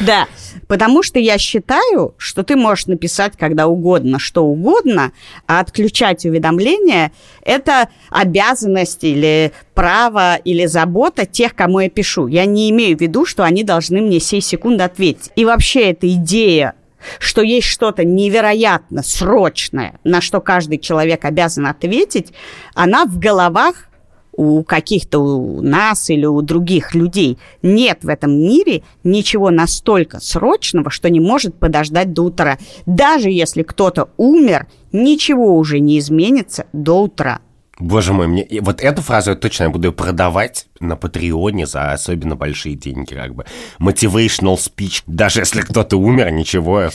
Да. 0.00 0.28
Потому 0.68 1.02
что 1.02 1.18
я 1.18 1.38
считаю, 1.38 2.14
что 2.18 2.42
ты 2.42 2.56
можешь 2.56 2.86
написать 2.86 3.34
когда 3.36 3.66
угодно, 3.66 4.18
что 4.18 4.44
угодно, 4.44 5.12
а 5.46 5.60
отключать 5.60 6.24
уведомления– 6.24 7.12
это 7.42 7.88
обязанность 8.10 9.04
или 9.04 9.52
право 9.74 10.36
или 10.36 10.66
забота 10.66 11.26
тех, 11.26 11.54
кому 11.54 11.80
я 11.80 11.90
пишу. 11.90 12.26
Я 12.26 12.46
не 12.46 12.70
имею 12.70 12.96
в 12.96 13.00
виду, 13.00 13.24
что 13.24 13.44
они 13.44 13.62
должны 13.62 14.00
мне 14.00 14.20
сей 14.20 14.40
секунды 14.40 14.84
ответить. 14.84 15.30
И 15.36 15.44
вообще 15.44 15.90
эта 15.90 16.10
идея 16.12 16.74
что 17.18 17.42
есть 17.42 17.68
что-то 17.68 18.04
невероятно 18.04 19.02
срочное, 19.02 20.00
на 20.02 20.20
что 20.20 20.40
каждый 20.40 20.78
человек 20.78 21.24
обязан 21.24 21.66
ответить, 21.66 22.32
она 22.74 23.04
в 23.04 23.18
головах 23.18 23.88
у 24.36 24.62
каких-то 24.62 25.18
у 25.18 25.62
нас 25.62 26.10
или 26.10 26.26
у 26.26 26.40
других 26.42 26.94
людей. 26.94 27.38
Нет 27.62 28.00
в 28.02 28.08
этом 28.08 28.32
мире 28.32 28.82
ничего 29.04 29.50
настолько 29.50 30.20
срочного, 30.20 30.90
что 30.90 31.10
не 31.10 31.20
может 31.20 31.54
подождать 31.54 32.12
до 32.12 32.22
утра. 32.22 32.58
Даже 32.86 33.30
если 33.30 33.62
кто-то 33.62 34.10
умер, 34.16 34.66
ничего 34.92 35.56
уже 35.56 35.80
не 35.80 35.98
изменится 35.98 36.66
до 36.72 37.02
утра. 37.02 37.40
Боже 37.78 38.14
мой, 38.14 38.26
мне 38.26 38.46
вот 38.62 38.80
эту 38.80 39.02
фразу 39.02 39.30
я 39.30 39.36
точно 39.36 39.68
буду 39.68 39.92
продавать 39.92 40.66
на 40.80 40.96
Патреоне 40.96 41.66
за 41.66 41.92
особенно 41.92 42.34
большие 42.34 42.74
деньги, 42.74 43.14
как 43.14 43.34
бы. 43.34 43.44
Motivational 43.78 44.56
speech. 44.56 45.02
Даже 45.06 45.40
если 45.40 45.60
кто-то 45.60 45.98
умер, 45.98 46.30
ничего. 46.30 46.88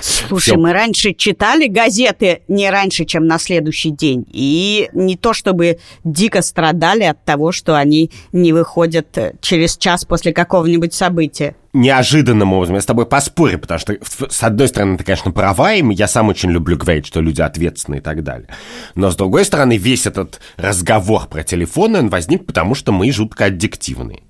Слушай, 0.00 0.56
мы 0.56 0.72
раньше 0.72 1.12
читали 1.12 1.66
газеты 1.66 2.42
не 2.48 2.70
раньше, 2.70 3.04
чем 3.04 3.26
на 3.26 3.38
следующий 3.38 3.90
день. 3.90 4.24
И 4.32 4.88
не 4.94 5.16
то 5.16 5.34
чтобы 5.34 5.78
дико 6.04 6.40
страдали 6.40 7.02
от 7.02 7.24
того, 7.24 7.52
что 7.52 7.76
они 7.76 8.10
не 8.32 8.52
выходят 8.52 9.18
через 9.40 9.76
час 9.76 10.04
после 10.04 10.32
какого-нибудь 10.32 10.94
события. 10.94 11.54
Неожиданным 11.72 12.52
образом 12.52 12.74
я 12.74 12.82
с 12.82 12.86
тобой 12.86 13.06
поспорю, 13.06 13.58
потому 13.58 13.80
что, 13.80 13.96
с 14.28 14.42
одной 14.42 14.68
стороны, 14.68 14.98
ты, 14.98 15.04
конечно, 15.04 15.30
права, 15.30 15.72
и 15.72 15.94
я 15.94 16.06
сам 16.06 16.28
очень 16.28 16.50
люблю 16.50 16.76
говорить, 16.76 17.06
что 17.06 17.22
люди 17.22 17.40
ответственны 17.40 17.96
и 17.96 18.00
так 18.00 18.22
далее. 18.22 18.48
Но, 18.94 19.10
с 19.10 19.16
другой 19.16 19.46
стороны, 19.46 19.78
весь 19.78 20.06
этот 20.06 20.40
разговор 20.58 21.26
про 21.28 21.42
телефоны, 21.44 22.00
он 22.00 22.10
возник 22.10 22.44
потому, 22.44 22.74
что 22.74 22.92
мы 22.92 23.10
жутко 23.10 23.46
аддиктивные. 23.46 24.20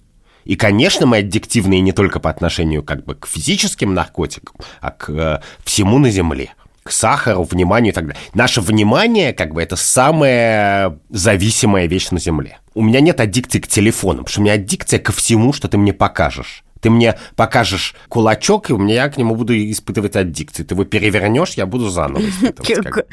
И, 0.44 0.54
конечно, 0.54 1.04
мы 1.06 1.18
аддиктивные 1.18 1.80
не 1.80 1.92
только 1.92 2.20
по 2.20 2.30
отношению 2.30 2.84
как 2.84 3.04
бы 3.04 3.16
к 3.16 3.26
физическим 3.26 3.92
наркотикам, 3.92 4.56
а 4.80 4.90
к 4.92 5.10
э, 5.10 5.40
всему 5.64 5.98
на 5.98 6.10
Земле 6.10 6.52
к 6.84 6.90
сахару, 6.90 7.44
вниманию 7.44 7.92
и 7.92 7.94
так 7.94 8.08
далее. 8.08 8.20
Наше 8.34 8.60
внимание, 8.60 9.32
как 9.32 9.54
бы, 9.54 9.62
это 9.62 9.76
самая 9.76 10.98
зависимая 11.10 11.86
вещь 11.86 12.10
на 12.10 12.18
Земле. 12.18 12.58
У 12.74 12.82
меня 12.82 13.00
нет 13.00 13.20
аддикции 13.20 13.60
к 13.60 13.68
телефону, 13.68 14.24
потому 14.24 14.32
что 14.32 14.40
у 14.40 14.42
меня 14.42 14.54
аддикция 14.54 14.98
ко 14.98 15.12
всему, 15.12 15.52
что 15.52 15.68
ты 15.68 15.78
мне 15.78 15.92
покажешь. 15.92 16.64
Ты 16.82 16.90
мне 16.90 17.16
покажешь 17.36 17.94
кулачок, 18.08 18.68
и 18.68 18.72
у 18.72 18.78
меня 18.78 18.94
я 18.94 19.08
к 19.08 19.16
нему 19.16 19.36
буду 19.36 19.54
испытывать 19.54 20.16
аддикцию. 20.16 20.66
Ты 20.66 20.74
его 20.74 20.84
перевернешь, 20.84 21.52
я 21.52 21.64
буду 21.64 21.88
заново 21.88 22.28
испытывать. 22.28 23.06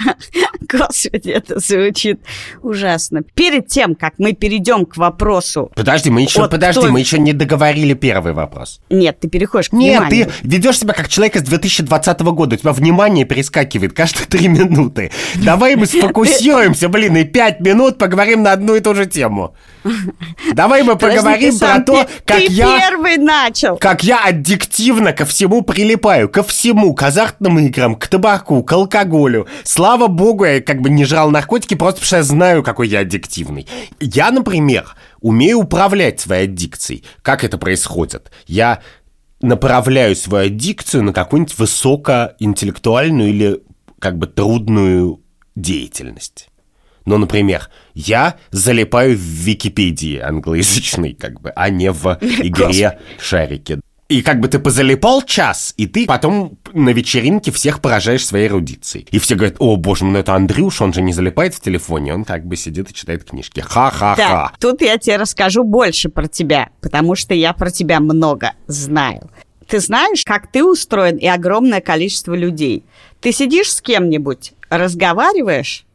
Господи, 0.61 1.29
это 1.29 1.59
звучит 1.59 2.19
ужасно. 2.63 3.21
Перед 3.21 3.67
тем, 3.67 3.93
как 3.93 4.15
мы 4.17 4.33
перейдем 4.33 4.85
к 4.85 4.97
вопросу... 4.97 5.71
Подожди, 5.75 6.09
мы 6.09 6.21
еще, 6.21 6.49
подожди, 6.49 6.87
мы 6.87 6.99
еще 6.99 7.19
не 7.19 7.33
договорили 7.33 7.93
первый 7.93 8.33
вопрос. 8.33 8.81
Нет, 8.89 9.19
ты 9.19 9.29
переходишь 9.29 9.69
к 9.69 9.73
Нет, 9.73 10.09
ты 10.09 10.29
ведешь 10.41 10.79
себя 10.79 10.93
как 10.93 11.07
человек 11.07 11.35
из 11.35 11.43
2020 11.43 12.21
года. 12.21 12.55
У 12.55 12.57
тебя 12.57 12.73
внимание 12.73 13.25
перескакивает 13.25 13.93
каждые 13.93 14.25
три 14.25 14.47
минуты. 14.47 15.11
Давай 15.35 15.75
мы 15.75 15.85
сфокусируемся, 15.85 16.89
блин, 16.89 17.17
и 17.17 17.23
пять 17.23 17.59
минут 17.59 17.99
поговорим 17.99 18.41
на 18.41 18.53
одну 18.53 18.75
и 18.75 18.79
ту 18.79 18.95
же 18.95 19.05
тему. 19.05 19.53
Давай 20.53 20.83
мы 20.83 20.95
поговорим 20.95 21.57
про 21.57 21.81
то, 21.81 22.07
как 22.25 22.41
я... 22.41 22.79
первый 22.79 23.17
начал. 23.17 23.58
Как 23.79 24.03
я 24.03 24.25
аддиктивно 24.25 25.13
ко 25.13 25.25
всему 25.25 25.61
прилипаю. 25.61 26.29
Ко 26.29 26.43
всему. 26.43 26.93
К 26.93 27.03
азартным 27.03 27.59
играм, 27.59 27.95
к 27.95 28.07
табаку, 28.07 28.63
к 28.63 28.71
алкоголю. 28.71 29.47
Слава 29.63 30.07
богу, 30.07 30.45
я 30.45 30.61
как 30.61 30.81
бы 30.81 30.89
не 30.89 31.05
жрал 31.05 31.31
наркотики, 31.31 31.75
просто 31.75 31.99
потому 31.99 32.07
что 32.07 32.17
я 32.17 32.23
знаю, 32.23 32.63
какой 32.63 32.87
я 32.87 32.99
аддиктивный. 32.99 33.67
Я, 33.99 34.31
например, 34.31 34.95
умею 35.21 35.59
управлять 35.59 36.19
своей 36.19 36.45
аддикцией. 36.45 37.03
Как 37.21 37.43
это 37.43 37.57
происходит? 37.57 38.31
Я 38.47 38.81
направляю 39.41 40.15
свою 40.15 40.47
аддикцию 40.47 41.03
на 41.03 41.13
какую-нибудь 41.13 41.57
высокоинтеллектуальную 41.57 43.29
или 43.29 43.61
как 43.99 44.17
бы 44.17 44.27
трудную 44.27 45.21
деятельность. 45.55 46.48
Ну, 47.09 47.17
например, 47.17 47.69
я 47.95 48.35
залипаю 48.51 49.17
в 49.17 49.19
Википедии 49.19 50.19
англоязычной, 50.19 51.15
как 51.15 51.41
бы, 51.41 51.49
а 51.55 51.71
не 51.71 51.91
в 51.91 52.05
игре 52.21 52.99
шарики. 53.19 53.79
И 54.09 54.21
как 54.21 54.39
бы 54.39 54.47
ты 54.47 54.59
позалипал 54.59 55.23
час, 55.23 55.73
и 55.75 55.87
ты 55.87 56.05
потом 56.05 56.59
на 56.71 56.89
вечеринке 56.89 57.51
всех 57.51 57.81
поражаешь 57.81 58.23
своей 58.23 58.47
эрудицией. 58.47 59.07
И 59.09 59.17
все 59.17 59.33
говорят, 59.33 59.55
о, 59.57 59.75
боже 59.75 60.05
мой, 60.05 60.13
ну 60.13 60.19
это 60.19 60.35
Андрюш, 60.35 60.81
он 60.83 60.93
же 60.93 61.01
не 61.01 61.11
залипает 61.11 61.55
в 61.55 61.61
телефоне, 61.61 62.13
он 62.13 62.25
как 62.25 62.45
бы 62.45 62.55
сидит 62.55 62.91
и 62.91 62.93
читает 62.93 63.23
книжки. 63.23 63.61
Ха-ха-ха. 63.61 64.15
Да, 64.15 64.51
тут 64.59 64.81
я 64.83 64.99
тебе 64.99 65.17
расскажу 65.17 65.63
больше 65.63 66.09
про 66.09 66.27
тебя, 66.27 66.69
потому 66.79 67.15
что 67.15 67.33
я 67.33 67.53
про 67.53 67.71
тебя 67.71 67.99
много 67.99 68.53
знаю. 68.67 69.31
Ты 69.65 69.79
знаешь, 69.79 70.23
как 70.25 70.51
ты 70.51 70.63
устроен 70.63 71.17
и 71.17 71.25
огромное 71.25 71.81
количество 71.81 72.35
людей. 72.35 72.83
Ты 73.19 73.31
сидишь 73.31 73.73
с 73.73 73.81
кем-нибудь, 73.81 74.53
разговариваешь, 74.69 75.85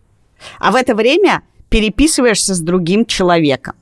а 0.58 0.70
в 0.70 0.76
это 0.76 0.94
время 0.94 1.42
переписываешься 1.68 2.54
с 2.54 2.60
другим 2.60 3.06
человеком. 3.06 3.74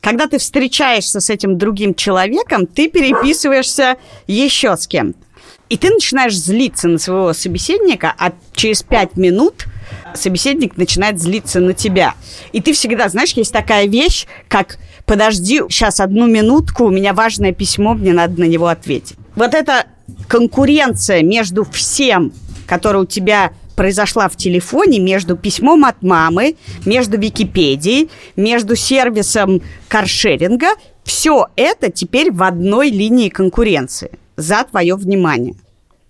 Когда 0.00 0.26
ты 0.26 0.38
встречаешься 0.38 1.20
с 1.20 1.30
этим 1.30 1.58
другим 1.58 1.94
человеком, 1.94 2.66
ты 2.66 2.88
переписываешься 2.88 3.96
еще 4.26 4.76
с 4.76 4.86
кем-то. 4.86 5.18
И 5.68 5.76
ты 5.76 5.90
начинаешь 5.90 6.36
злиться 6.36 6.88
на 6.88 6.98
своего 6.98 7.32
собеседника, 7.32 8.12
а 8.18 8.32
через 8.54 8.82
пять 8.82 9.16
минут 9.16 9.66
собеседник 10.14 10.76
начинает 10.76 11.20
злиться 11.20 11.60
на 11.60 11.74
тебя. 11.74 12.14
И 12.52 12.60
ты 12.60 12.72
всегда, 12.72 13.08
знаешь, 13.08 13.32
есть 13.32 13.52
такая 13.52 13.86
вещь, 13.86 14.26
как 14.48 14.78
«подожди, 15.06 15.62
сейчас 15.68 16.00
одну 16.00 16.26
минутку, 16.26 16.84
у 16.84 16.90
меня 16.90 17.14
важное 17.14 17.52
письмо, 17.52 17.94
мне 17.94 18.12
надо 18.12 18.40
на 18.40 18.44
него 18.44 18.66
ответить». 18.66 19.16
Вот 19.36 19.54
эта 19.54 19.86
конкуренция 20.26 21.22
между 21.22 21.64
всем, 21.64 22.32
которая 22.66 23.04
у 23.04 23.06
тебя 23.06 23.52
произошла 23.80 24.28
в 24.28 24.36
телефоне 24.36 24.98
между 24.98 25.38
письмом 25.38 25.86
от 25.86 26.02
мамы, 26.02 26.56
между 26.84 27.18
Википедией, 27.18 28.10
между 28.36 28.76
сервисом 28.76 29.62
каршеринга. 29.88 30.74
Все 31.02 31.46
это 31.56 31.90
теперь 31.90 32.30
в 32.30 32.42
одной 32.42 32.90
линии 32.90 33.30
конкуренции. 33.30 34.10
За 34.36 34.64
твое 34.64 34.96
внимание. 34.96 35.54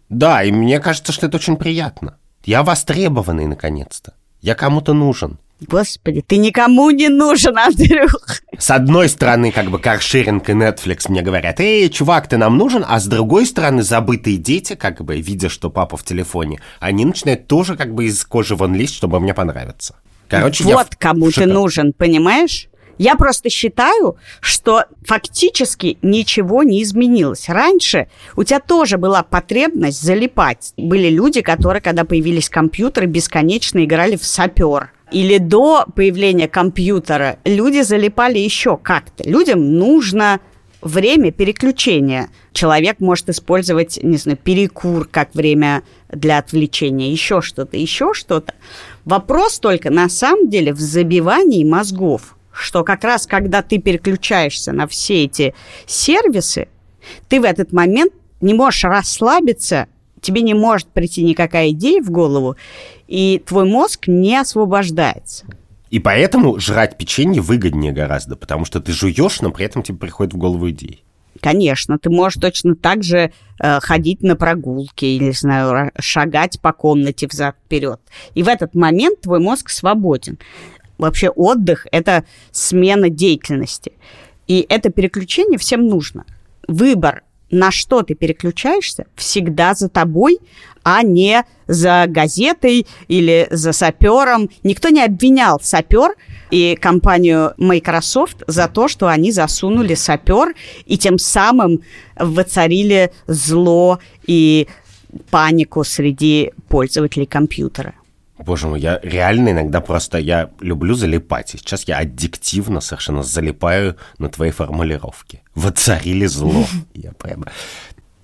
Да, 0.08 0.42
и 0.42 0.50
мне 0.50 0.80
кажется, 0.80 1.12
что 1.12 1.28
это 1.28 1.36
очень 1.36 1.56
приятно. 1.56 2.16
Я 2.44 2.64
востребованный, 2.64 3.46
наконец-то. 3.46 4.14
Я 4.40 4.56
кому-то 4.56 4.92
нужен. 4.92 5.38
Господи, 5.60 6.22
ты 6.26 6.38
никому 6.38 6.90
не 6.90 7.08
нужен, 7.08 7.58
Андрюх. 7.58 8.40
С 8.58 8.70
одной 8.70 9.08
стороны, 9.08 9.52
как 9.52 9.70
бы 9.70 9.78
каршеринг 9.78 10.48
и 10.48 10.52
Netflix 10.52 11.06
мне 11.08 11.22
говорят, 11.22 11.60
эй, 11.60 11.88
чувак, 11.88 12.28
ты 12.28 12.36
нам 12.36 12.56
нужен, 12.56 12.84
а 12.86 12.98
с 12.98 13.06
другой 13.06 13.46
стороны, 13.46 13.82
забытые 13.82 14.36
дети, 14.36 14.74
как 14.74 15.02
бы, 15.02 15.20
видя, 15.20 15.48
что 15.48 15.70
папа 15.70 15.96
в 15.96 16.04
телефоне, 16.04 16.60
они 16.78 17.04
начинают 17.04 17.46
тоже 17.46 17.76
как 17.76 17.94
бы 17.94 18.06
из 18.06 18.24
кожи 18.24 18.56
вон 18.56 18.74
лезть, 18.74 18.94
чтобы 18.94 19.20
мне 19.20 19.34
понравиться. 19.34 19.96
Короче, 20.28 20.64
вот 20.64 20.88
я 20.90 20.96
кому 20.98 21.30
ты 21.30 21.46
нужен, 21.46 21.92
понимаешь? 21.92 22.68
Я 22.98 23.16
просто 23.16 23.48
считаю, 23.48 24.18
что 24.40 24.84
фактически 25.06 25.96
ничего 26.02 26.62
не 26.62 26.82
изменилось. 26.82 27.48
Раньше 27.48 28.08
у 28.36 28.44
тебя 28.44 28.60
тоже 28.60 28.98
была 28.98 29.22
потребность 29.22 30.02
залипать. 30.02 30.74
Были 30.76 31.08
люди, 31.08 31.40
которые, 31.40 31.80
когда 31.80 32.04
появились 32.04 32.50
компьютеры, 32.50 33.06
бесконечно 33.06 33.82
играли 33.82 34.16
в 34.16 34.24
сапер 34.26 34.90
или 35.10 35.38
до 35.38 35.86
появления 35.94 36.48
компьютера 36.48 37.38
люди 37.44 37.82
залипали 37.82 38.38
еще 38.38 38.76
как-то. 38.76 39.28
Людям 39.28 39.76
нужно 39.76 40.40
время 40.82 41.30
переключения. 41.30 42.28
Человек 42.52 43.00
может 43.00 43.28
использовать, 43.28 44.02
не 44.02 44.16
знаю, 44.16 44.38
перекур 44.38 45.06
как 45.08 45.34
время 45.34 45.82
для 46.08 46.38
отвлечения, 46.38 47.10
еще 47.10 47.42
что-то, 47.42 47.76
еще 47.76 48.14
что-то. 48.14 48.54
Вопрос 49.04 49.58
только 49.58 49.90
на 49.90 50.08
самом 50.08 50.48
деле 50.48 50.72
в 50.72 50.80
забивании 50.80 51.64
мозгов, 51.64 52.36
что 52.52 52.84
как 52.84 53.04
раз 53.04 53.26
когда 53.26 53.62
ты 53.62 53.78
переключаешься 53.78 54.72
на 54.72 54.86
все 54.86 55.24
эти 55.24 55.54
сервисы, 55.86 56.68
ты 57.28 57.40
в 57.40 57.44
этот 57.44 57.72
момент 57.72 58.12
не 58.40 58.54
можешь 58.54 58.84
расслабиться 58.84 59.86
тебе 60.20 60.42
не 60.42 60.54
может 60.54 60.88
прийти 60.88 61.24
никакая 61.24 61.70
идея 61.70 62.02
в 62.02 62.10
голову, 62.10 62.56
и 63.08 63.42
твой 63.46 63.64
мозг 63.64 64.08
не 64.08 64.36
освобождается. 64.36 65.46
И 65.90 65.98
поэтому 65.98 66.58
жрать 66.60 66.96
печенье 66.96 67.42
выгоднее 67.42 67.92
гораздо, 67.92 68.36
потому 68.36 68.64
что 68.64 68.80
ты 68.80 68.92
жуешь, 68.92 69.40
но 69.40 69.50
при 69.50 69.66
этом 69.66 69.82
тебе 69.82 69.98
приходит 69.98 70.34
в 70.34 70.36
голову 70.36 70.70
идеи. 70.70 71.02
Конечно, 71.40 71.98
ты 71.98 72.10
можешь 72.10 72.40
точно 72.40 72.74
так 72.74 73.02
же 73.02 73.32
э, 73.58 73.80
ходить 73.80 74.22
на 74.22 74.36
прогулки 74.36 75.04
или, 75.04 75.24
не 75.24 75.32
знаю, 75.32 75.90
шагать 75.98 76.60
по 76.60 76.72
комнате 76.72 77.26
взад-вперед. 77.26 78.00
И 78.34 78.42
в 78.42 78.48
этот 78.48 78.74
момент 78.74 79.22
твой 79.22 79.40
мозг 79.40 79.70
свободен. 79.70 80.38
Вообще 80.98 81.30
отдых– 81.30 81.86
это 81.92 82.24
смена 82.50 83.08
деятельности. 83.08 83.92
И 84.46 84.66
это 84.68 84.90
переключение 84.90 85.58
всем 85.58 85.86
нужно. 85.86 86.24
Выбор 86.68 87.22
на 87.50 87.70
что 87.70 88.02
ты 88.02 88.14
переключаешься, 88.14 89.06
всегда 89.16 89.74
за 89.74 89.88
тобой, 89.88 90.38
а 90.82 91.02
не 91.02 91.44
за 91.66 92.06
газетой 92.08 92.86
или 93.08 93.46
за 93.50 93.72
сапером. 93.72 94.48
Никто 94.62 94.88
не 94.88 95.02
обвинял 95.02 95.60
сапер 95.60 96.14
и 96.50 96.76
компанию 96.80 97.54
Microsoft 97.58 98.42
за 98.46 98.68
то, 98.68 98.88
что 98.88 99.08
они 99.08 99.30
засунули 99.30 99.94
сапер 99.94 100.54
и 100.86 100.96
тем 100.96 101.18
самым 101.18 101.82
воцарили 102.16 103.12
зло 103.26 103.98
и 104.26 104.68
панику 105.30 105.84
среди 105.84 106.52
пользователей 106.68 107.26
компьютера. 107.26 107.94
Боже 108.44 108.66
мой, 108.66 108.80
я 108.80 109.00
реально 109.02 109.50
иногда 109.50 109.80
просто, 109.80 110.18
я 110.18 110.50
люблю 110.60 110.94
залипать. 110.94 111.54
И 111.54 111.58
сейчас 111.58 111.84
я 111.86 111.98
аддиктивно 111.98 112.80
совершенно 112.80 113.22
залипаю 113.22 113.96
на 114.18 114.28
твои 114.28 114.50
формулировки. 114.50 115.42
Воцарили 115.54 116.26
зло. 116.26 116.66
Я 116.94 117.12
прямо... 117.12 117.46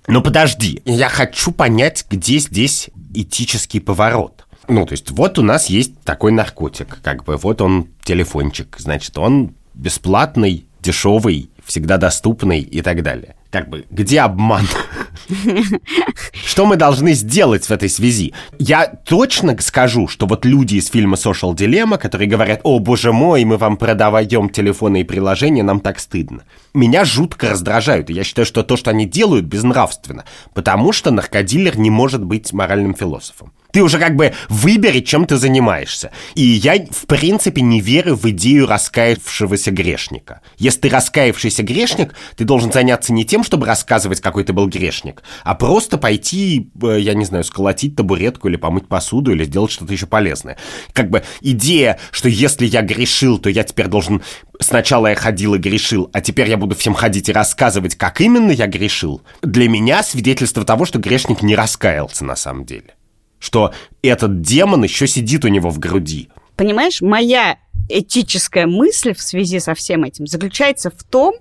Ну 0.09 0.21
подожди, 0.21 0.81
я 0.85 1.09
хочу 1.09 1.51
понять, 1.51 2.05
где 2.09 2.37
здесь 2.37 2.89
этический 3.13 3.81
поворот. 3.81 4.47
Ну, 4.69 4.85
то 4.85 4.93
есть 4.93 5.11
вот 5.11 5.37
у 5.37 5.41
нас 5.41 5.67
есть 5.67 5.99
такой 6.01 6.31
наркотик, 6.31 6.99
как 7.03 7.25
бы 7.25 7.35
вот 7.35 7.61
он 7.61 7.89
телефончик, 8.03 8.77
значит, 8.79 9.17
он 9.17 9.53
бесплатный, 9.73 10.65
дешевый, 10.81 11.49
всегда 11.65 11.97
доступный 11.97 12.61
и 12.61 12.81
так 12.81 13.03
далее. 13.03 13.35
Как 13.51 13.69
бы, 13.69 13.85
где 13.89 14.21
обман? 14.21 14.65
Что 16.45 16.65
мы 16.65 16.75
должны 16.75 17.13
сделать 17.13 17.65
в 17.65 17.71
этой 17.71 17.89
связи? 17.89 18.33
Я 18.59 18.87
точно 18.87 19.55
скажу, 19.59 20.07
что 20.07 20.25
вот 20.25 20.45
люди 20.45 20.75
из 20.75 20.89
фильма 20.89 21.15
Social 21.15 21.55
Dilemma, 21.55 21.97
которые 21.97 22.27
говорят, 22.27 22.61
о, 22.63 22.79
боже 22.79 23.11
мой, 23.11 23.43
мы 23.45 23.57
вам 23.57 23.77
продаваем 23.77 24.49
телефоны 24.49 25.01
и 25.01 25.03
приложения, 25.03 25.63
нам 25.63 25.79
так 25.79 25.99
стыдно. 25.99 26.43
Меня 26.73 27.05
жутко 27.05 27.49
раздражают, 27.49 28.09
я 28.09 28.23
считаю, 28.23 28.45
что 28.45 28.63
то, 28.63 28.77
что 28.77 28.91
они 28.91 29.05
делают, 29.05 29.45
безнравственно, 29.45 30.25
потому 30.53 30.91
что 30.91 31.11
наркодилер 31.11 31.77
не 31.77 31.89
может 31.89 32.23
быть 32.23 32.53
моральным 32.53 32.93
философом. 32.93 33.51
Ты 33.71 33.83
уже 33.83 33.99
как 33.99 34.15
бы 34.15 34.33
выбери, 34.49 35.01
чем 35.01 35.25
ты 35.25 35.37
занимаешься. 35.37 36.11
И 36.35 36.43
я, 36.43 36.75
в 36.89 37.05
принципе, 37.05 37.61
не 37.61 37.81
верю 37.81 38.15
в 38.15 38.25
идею 38.29 38.67
раскаявшегося 38.67 39.71
грешника. 39.71 40.41
Если 40.57 40.81
ты 40.81 40.89
раскаявшийся 40.89 41.63
грешник, 41.63 42.13
ты 42.35 42.45
должен 42.45 42.71
заняться 42.71 43.13
не 43.13 43.25
тем, 43.25 43.43
чтобы 43.43 43.65
рассказывать, 43.65 44.21
какой 44.21 44.43
ты 44.43 44.53
был 44.53 44.67
грешник, 44.67 45.23
а 45.43 45.55
просто 45.55 45.97
пойти, 45.97 46.69
э, 46.81 46.97
я 46.99 47.13
не 47.13 47.25
знаю, 47.25 47.43
сколотить 47.43 47.95
табуретку 47.95 48.47
или 48.47 48.55
помыть 48.55 48.87
посуду, 48.87 49.31
или 49.31 49.43
сделать 49.45 49.71
что-то 49.71 49.93
еще 49.93 50.07
полезное. 50.07 50.57
Как 50.93 51.09
бы 51.09 51.23
идея, 51.41 51.99
что 52.11 52.29
если 52.29 52.65
я 52.65 52.81
грешил, 52.81 53.37
то 53.37 53.49
я 53.49 53.63
теперь 53.63 53.87
должен... 53.87 54.21
Сначала 54.59 55.07
я 55.07 55.15
ходил 55.15 55.53
и 55.53 55.59
грешил, 55.59 56.09
а 56.13 56.21
теперь 56.21 56.49
я 56.49 56.57
буду 56.57 56.75
всем 56.75 56.93
ходить 56.93 57.29
и 57.29 57.33
рассказывать, 57.33 57.95
как 57.95 58.21
именно 58.21 58.51
я 58.51 58.65
грешил. 58.65 59.21
Для 59.43 59.69
меня 59.69 60.01
свидетельство 60.01 60.63
того, 60.63 60.85
что 60.85 60.97
грешник 60.99 61.43
не 61.43 61.55
раскаялся 61.55 62.25
на 62.25 62.35
самом 62.35 62.65
деле 62.65 62.96
что 63.39 63.73
этот 64.01 64.41
демон 64.41 64.83
еще 64.83 65.07
сидит 65.07 65.45
у 65.45 65.47
него 65.47 65.69
в 65.69 65.79
груди. 65.79 66.29
Понимаешь, 66.55 67.01
моя 67.01 67.57
этическая 67.89 68.67
мысль 68.67 69.13
в 69.13 69.21
связи 69.21 69.59
со 69.59 69.73
всем 69.73 70.03
этим 70.03 70.27
заключается 70.27 70.89
в 70.89 71.03
том, 71.03 71.35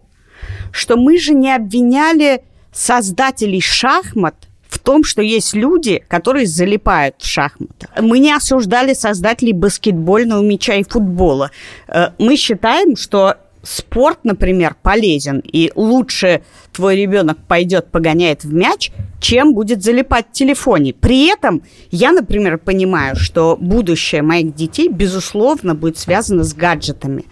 что 0.70 0.96
мы 0.96 1.18
же 1.18 1.32
не 1.32 1.54
обвиняли 1.54 2.42
создателей 2.72 3.60
шахмат 3.60 4.34
в 4.68 4.78
том, 4.78 5.04
что 5.04 5.22
есть 5.22 5.54
люди, 5.54 6.04
которые 6.08 6.46
залипают 6.46 7.16
в 7.18 7.26
шахматы. 7.26 7.88
Мы 8.00 8.18
не 8.18 8.32
осуждали 8.32 8.92
создателей 8.92 9.52
баскетбольного 9.52 10.42
мяча 10.42 10.74
и 10.74 10.84
футбола. 10.84 11.50
Э, 11.88 12.10
мы 12.18 12.36
считаем, 12.36 12.96
что 12.96 13.36
спорт, 13.62 14.20
например, 14.24 14.76
полезен, 14.82 15.40
и 15.40 15.72
лучше 15.74 16.42
твой 16.76 16.96
ребенок 16.96 17.38
пойдет 17.48 17.90
погоняет 17.90 18.44
в 18.44 18.52
мяч, 18.52 18.92
чем 19.18 19.54
будет 19.54 19.82
залипать 19.82 20.26
в 20.30 20.32
телефоне. 20.32 20.92
При 20.92 21.26
этом 21.32 21.62
я, 21.90 22.12
например, 22.12 22.58
понимаю, 22.58 23.16
что 23.16 23.56
будущее 23.58 24.20
моих 24.20 24.54
детей, 24.54 24.88
безусловно, 24.88 25.74
будет 25.74 25.98
связано 25.98 26.44
с 26.44 26.52
гаджетами. 26.52 27.24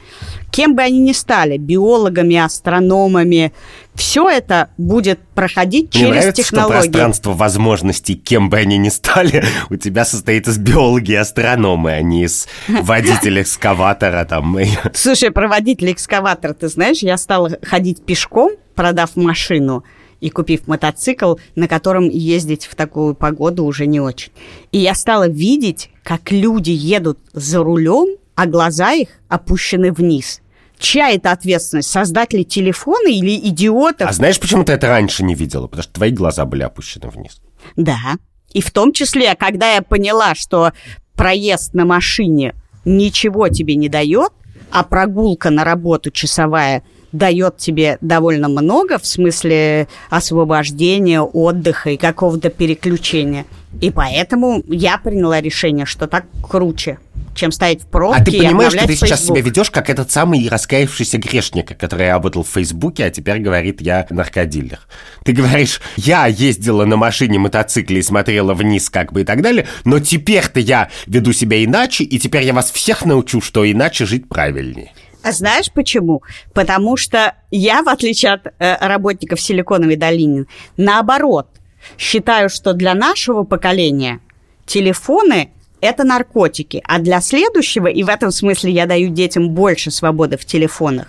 Кем 0.51 0.77
бы 0.77 0.83
они 0.83 0.99
ни 0.99 1.13
стали, 1.13 1.59
биологами, 1.59 2.37
астрономами, 2.37 3.53
все 3.95 4.29
это 4.29 4.71
будет 4.79 5.21
проходить 5.35 5.95
Мне 5.95 6.05
через 6.05 6.15
нравится, 6.15 6.43
технологии. 6.43 6.73
что 6.73 6.81
пространство 6.81 7.33
возможностей, 7.33 8.15
кем 8.15 8.49
бы 8.49 8.57
они 8.57 8.79
ни 8.79 8.89
стали, 8.89 9.45
у 9.71 9.77
тебя 9.77 10.07
состоит 10.07 10.49
из 10.49 10.57
биологи 10.57 11.13
и 11.13 11.17
астрономы, 11.17 11.93
а 11.93 12.01
не 12.01 12.25
из 12.25 12.49
водителя 12.69 13.43
экскаватора 13.43 14.25
там. 14.25 14.57
Слушай, 14.95 15.31
про 15.31 15.49
водителя 15.49 15.93
экскаватора, 15.93 16.55
ты 16.55 16.69
знаешь, 16.69 17.01
я 17.01 17.19
стала 17.19 17.51
ходить 17.63 18.05
пешком, 18.05 18.53
продав 18.75 19.17
машину, 19.17 19.85
и 20.21 20.31
купив 20.31 20.67
мотоцикл, 20.67 21.35
на 21.55 21.69
котором 21.69 22.09
ездить 22.09 22.65
в 22.65 22.75
такую 22.75 23.15
погоду 23.15 23.65
уже 23.65 23.87
не 23.87 24.01
очень. 24.01 24.33
И 24.73 24.79
я 24.79 24.95
стала 24.95 25.29
видеть, 25.29 25.91
как 26.03 26.33
люди 26.33 26.71
едут 26.71 27.19
за 27.33 27.63
рулем, 27.63 28.17
а 28.35 28.47
глаза 28.47 28.93
их 28.93 29.09
опущены 29.29 29.93
вниз. 29.93 30.41
Чья 30.79 31.11
это 31.11 31.31
ответственность? 31.31 31.91
Создатели 31.91 32.43
телефона 32.43 33.09
или 33.09 33.37
идиотов? 33.49 34.09
А 34.09 34.13
знаешь, 34.13 34.41
почему 34.41 34.65
ты 34.65 34.73
это 34.73 34.89
раньше 34.89 35.25
не 35.25 35.35
видела? 35.35 35.67
Потому 35.67 35.83
что 35.83 35.93
твои 35.93 36.11
глаза 36.11 36.45
были 36.45 36.63
опущены 36.63 37.09
вниз. 37.09 37.41
Да. 37.77 38.17
И 38.53 38.61
в 38.61 38.71
том 38.71 38.93
числе, 38.93 39.35
когда 39.35 39.75
я 39.75 39.83
поняла, 39.83 40.35
что 40.35 40.73
проезд 41.15 41.75
на 41.75 41.85
машине 41.85 42.55
ничего 42.85 43.49
тебе 43.49 43.77
не 43.77 43.89
дает, 43.89 44.33
а 44.71 44.83
прогулка 44.83 45.51
на 45.51 45.65
работу 45.65 46.11
часовая 46.11 46.83
дает 47.15 47.57
тебе 47.57 47.97
довольно 48.01 48.49
много 48.49 48.99
в 48.99 49.07
смысле 49.07 49.89
освобождения, 50.11 51.21
отдыха 51.23 51.91
и 51.91 51.97
какого-то 51.97 52.51
переключения. 52.51 53.47
И 53.81 53.91
поэтому 53.91 54.63
я 54.69 54.99
приняла 54.99 55.41
решение, 55.41 55.87
что 55.87 56.07
так 56.07 56.27
круче 56.43 56.99
чем 57.35 57.53
стоять 57.53 57.83
в 57.83 57.87
пробке 57.87 58.21
А 58.21 58.25
ты 58.25 58.39
понимаешь, 58.39 58.73
что 58.73 58.83
ты 58.83 58.93
Facebook. 58.95 59.09
сейчас 59.09 59.25
себя 59.25 59.41
ведешь 59.41 59.71
как 59.71 59.91
этот 59.91 60.11
самый 60.11 60.49
раскаявшийся 60.49 61.19
грешник, 61.19 61.77
который 61.79 62.11
работал 62.11 62.45
в 62.45 62.49
Фейсбуке, 62.49 63.05
а 63.05 63.11
теперь 63.11 63.39
говорит, 63.39 63.81
я 63.81 64.07
наркодилер. 64.11 64.81
Ты 65.25 65.33
говоришь, 65.33 65.81
я 65.97 66.27
ездила 66.27 66.85
на 66.85 66.97
машине, 66.97 67.39
мотоцикле 67.39 68.01
и 68.01 68.03
смотрела 68.03 68.55
вниз 68.55 68.91
как 68.91 69.13
бы 69.13 69.23
и 69.23 69.25
так 69.25 69.43
далее, 69.43 69.67
но 69.85 69.99
теперь-то 70.01 70.61
я 70.61 70.91
веду 71.07 71.33
себя 71.33 71.63
иначе, 71.63 72.05
и 72.05 72.19
теперь 72.19 72.45
я 72.45 72.53
вас 72.53 72.71
всех 72.71 73.05
научу, 73.05 73.41
что 73.41 73.71
иначе 73.71 74.07
жить 74.07 74.29
правильнее. 74.29 74.93
А 75.23 75.33
знаешь 75.33 75.73
почему? 75.73 76.23
Потому 76.53 76.99
что 76.99 77.35
я, 77.51 77.83
в 77.83 77.89
отличие 77.89 78.33
от 78.33 78.47
э, 78.59 78.77
работников 78.87 79.41
Силиконовой 79.41 79.97
долины, 79.97 80.47
наоборот, 80.77 81.49
считаю, 81.97 82.51
что 82.51 82.75
для 82.75 82.95
нашего 82.95 83.45
поколения 83.45 84.21
телефоны 84.67 85.51
это 85.85 86.03
наркотики, 86.03 86.83
а 86.87 86.99
для 86.99 87.21
следующего, 87.21 87.89
и 87.89 88.03
в 88.03 88.09
этом 88.09 88.31
смысле 88.31 88.73
я 88.73 88.87
даю 88.87 89.11
детям 89.11 89.51
больше 89.51 89.91
свободы 89.91 90.39
в 90.39 90.45
телефонах, 90.47 91.09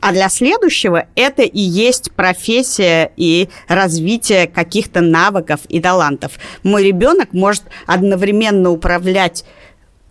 а 0.00 0.12
для 0.12 0.28
следующего 0.28 1.06
это 1.14 1.42
и 1.42 1.60
есть 1.60 2.12
профессия 2.12 3.12
и 3.16 3.48
развитие 3.68 4.48
каких-то 4.48 5.00
навыков 5.00 5.60
и 5.68 5.80
талантов. 5.80 6.32
Мой 6.64 6.84
ребенок 6.84 7.32
может 7.32 7.62
одновременно 7.86 8.70
управлять 8.70 9.44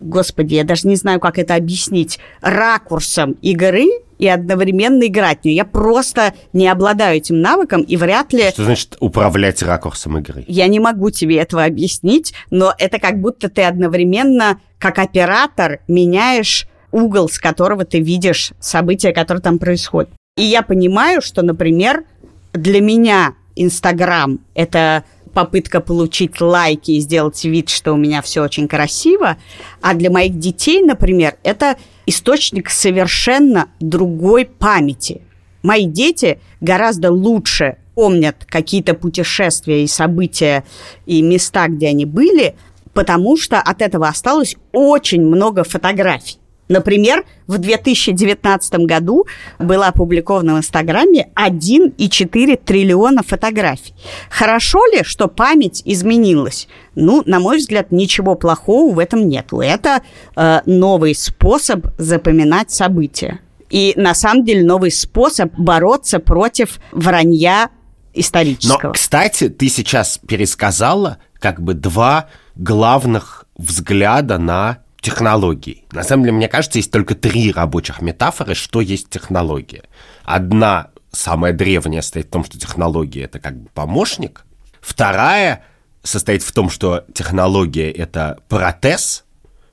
Господи, 0.00 0.54
я 0.54 0.64
даже 0.64 0.86
не 0.88 0.96
знаю, 0.96 1.20
как 1.20 1.38
это 1.38 1.54
объяснить, 1.54 2.18
ракурсом 2.40 3.32
игры 3.42 3.86
и 4.18 4.28
одновременно 4.28 5.06
играть 5.06 5.40
в 5.40 5.44
нее. 5.44 5.56
Я 5.56 5.64
просто 5.64 6.34
не 6.52 6.68
обладаю 6.68 7.16
этим 7.16 7.40
навыком 7.40 7.82
и 7.82 7.96
вряд 7.96 8.32
ли... 8.32 8.48
Что 8.50 8.64
значит 8.64 8.96
управлять 9.00 9.62
ракурсом 9.62 10.18
игры? 10.18 10.44
Я 10.48 10.66
не 10.68 10.80
могу 10.80 11.10
тебе 11.10 11.38
этого 11.38 11.64
объяснить, 11.64 12.34
но 12.50 12.74
это 12.78 12.98
как 12.98 13.20
будто 13.20 13.48
ты 13.48 13.62
одновременно, 13.62 14.60
как 14.78 14.98
оператор, 14.98 15.80
меняешь 15.88 16.68
угол, 16.92 17.28
с 17.28 17.38
которого 17.38 17.84
ты 17.84 18.00
видишь 18.00 18.52
события, 18.60 19.12
которые 19.12 19.42
там 19.42 19.58
происходят. 19.58 20.10
И 20.36 20.42
я 20.42 20.62
понимаю, 20.62 21.22
что, 21.22 21.42
например, 21.42 22.04
для 22.52 22.80
меня 22.80 23.34
Инстаграм– 23.54 24.40
это 24.54 25.04
попытка 25.36 25.82
получить 25.82 26.40
лайки 26.40 26.92
и 26.92 27.00
сделать 27.00 27.44
вид, 27.44 27.68
что 27.68 27.92
у 27.92 27.96
меня 27.98 28.22
все 28.22 28.42
очень 28.42 28.66
красиво. 28.66 29.36
А 29.82 29.92
для 29.92 30.10
моих 30.10 30.38
детей, 30.38 30.80
например, 30.80 31.36
это 31.42 31.76
источник 32.06 32.70
совершенно 32.70 33.66
другой 33.78 34.46
памяти. 34.46 35.20
Мои 35.62 35.84
дети 35.84 36.40
гораздо 36.62 37.12
лучше 37.12 37.76
помнят 37.94 38.46
какие-то 38.46 38.94
путешествия 38.94 39.84
и 39.84 39.86
события 39.86 40.64
и 41.04 41.20
места, 41.20 41.68
где 41.68 41.88
они 41.88 42.06
были, 42.06 42.56
потому 42.94 43.36
что 43.36 43.60
от 43.60 43.82
этого 43.82 44.08
осталось 44.08 44.56
очень 44.72 45.20
много 45.20 45.64
фотографий. 45.64 46.38
Например, 46.68 47.24
в 47.46 47.58
2019 47.58 48.74
году 48.80 49.26
было 49.58 49.86
опубликовано 49.86 50.54
в 50.54 50.58
Инстаграме 50.58 51.28
1,4 51.36 52.60
триллиона 52.64 53.22
фотографий. 53.22 53.94
Хорошо 54.30 54.84
ли, 54.86 55.04
что 55.04 55.28
память 55.28 55.82
изменилась? 55.84 56.68
Ну, 56.94 57.22
на 57.26 57.38
мой 57.38 57.58
взгляд, 57.58 57.92
ничего 57.92 58.34
плохого 58.34 58.92
в 58.92 58.98
этом 58.98 59.28
нету. 59.28 59.60
Это 59.60 60.02
э, 60.34 60.60
новый 60.66 61.14
способ 61.14 61.86
запоминать 61.98 62.70
события. 62.70 63.40
И 63.70 63.92
на 63.96 64.14
самом 64.14 64.44
деле 64.44 64.64
новый 64.64 64.90
способ 64.90 65.52
бороться 65.56 66.18
против 66.18 66.80
вранья 66.92 67.70
исторического. 68.14 68.88
Но, 68.88 68.92
кстати, 68.92 69.48
ты 69.48 69.68
сейчас 69.68 70.18
пересказала 70.26 71.18
как 71.38 71.60
бы 71.60 71.74
два 71.74 72.28
главных 72.54 73.44
взгляда 73.56 74.38
на 74.38 74.78
технологий. 75.06 75.84
На 75.92 76.02
самом 76.02 76.24
деле, 76.24 76.34
мне 76.34 76.48
кажется, 76.48 76.80
есть 76.80 76.90
только 76.90 77.14
три 77.14 77.52
рабочих 77.52 78.02
метафоры, 78.02 78.56
что 78.56 78.80
есть 78.80 79.08
технология. 79.08 79.84
Одна, 80.24 80.88
самая 81.12 81.52
древняя, 81.52 82.02
состоит 82.02 82.26
в 82.26 82.30
том, 82.30 82.44
что 82.44 82.58
технология– 82.58 83.22
это 83.22 83.38
как 83.38 83.56
бы 83.56 83.68
помощник. 83.72 84.44
Вторая 84.80 85.62
состоит 86.02 86.42
в 86.42 86.50
том, 86.50 86.70
что 86.70 87.04
технология– 87.14 87.88
это 87.92 88.40
протез, 88.48 89.24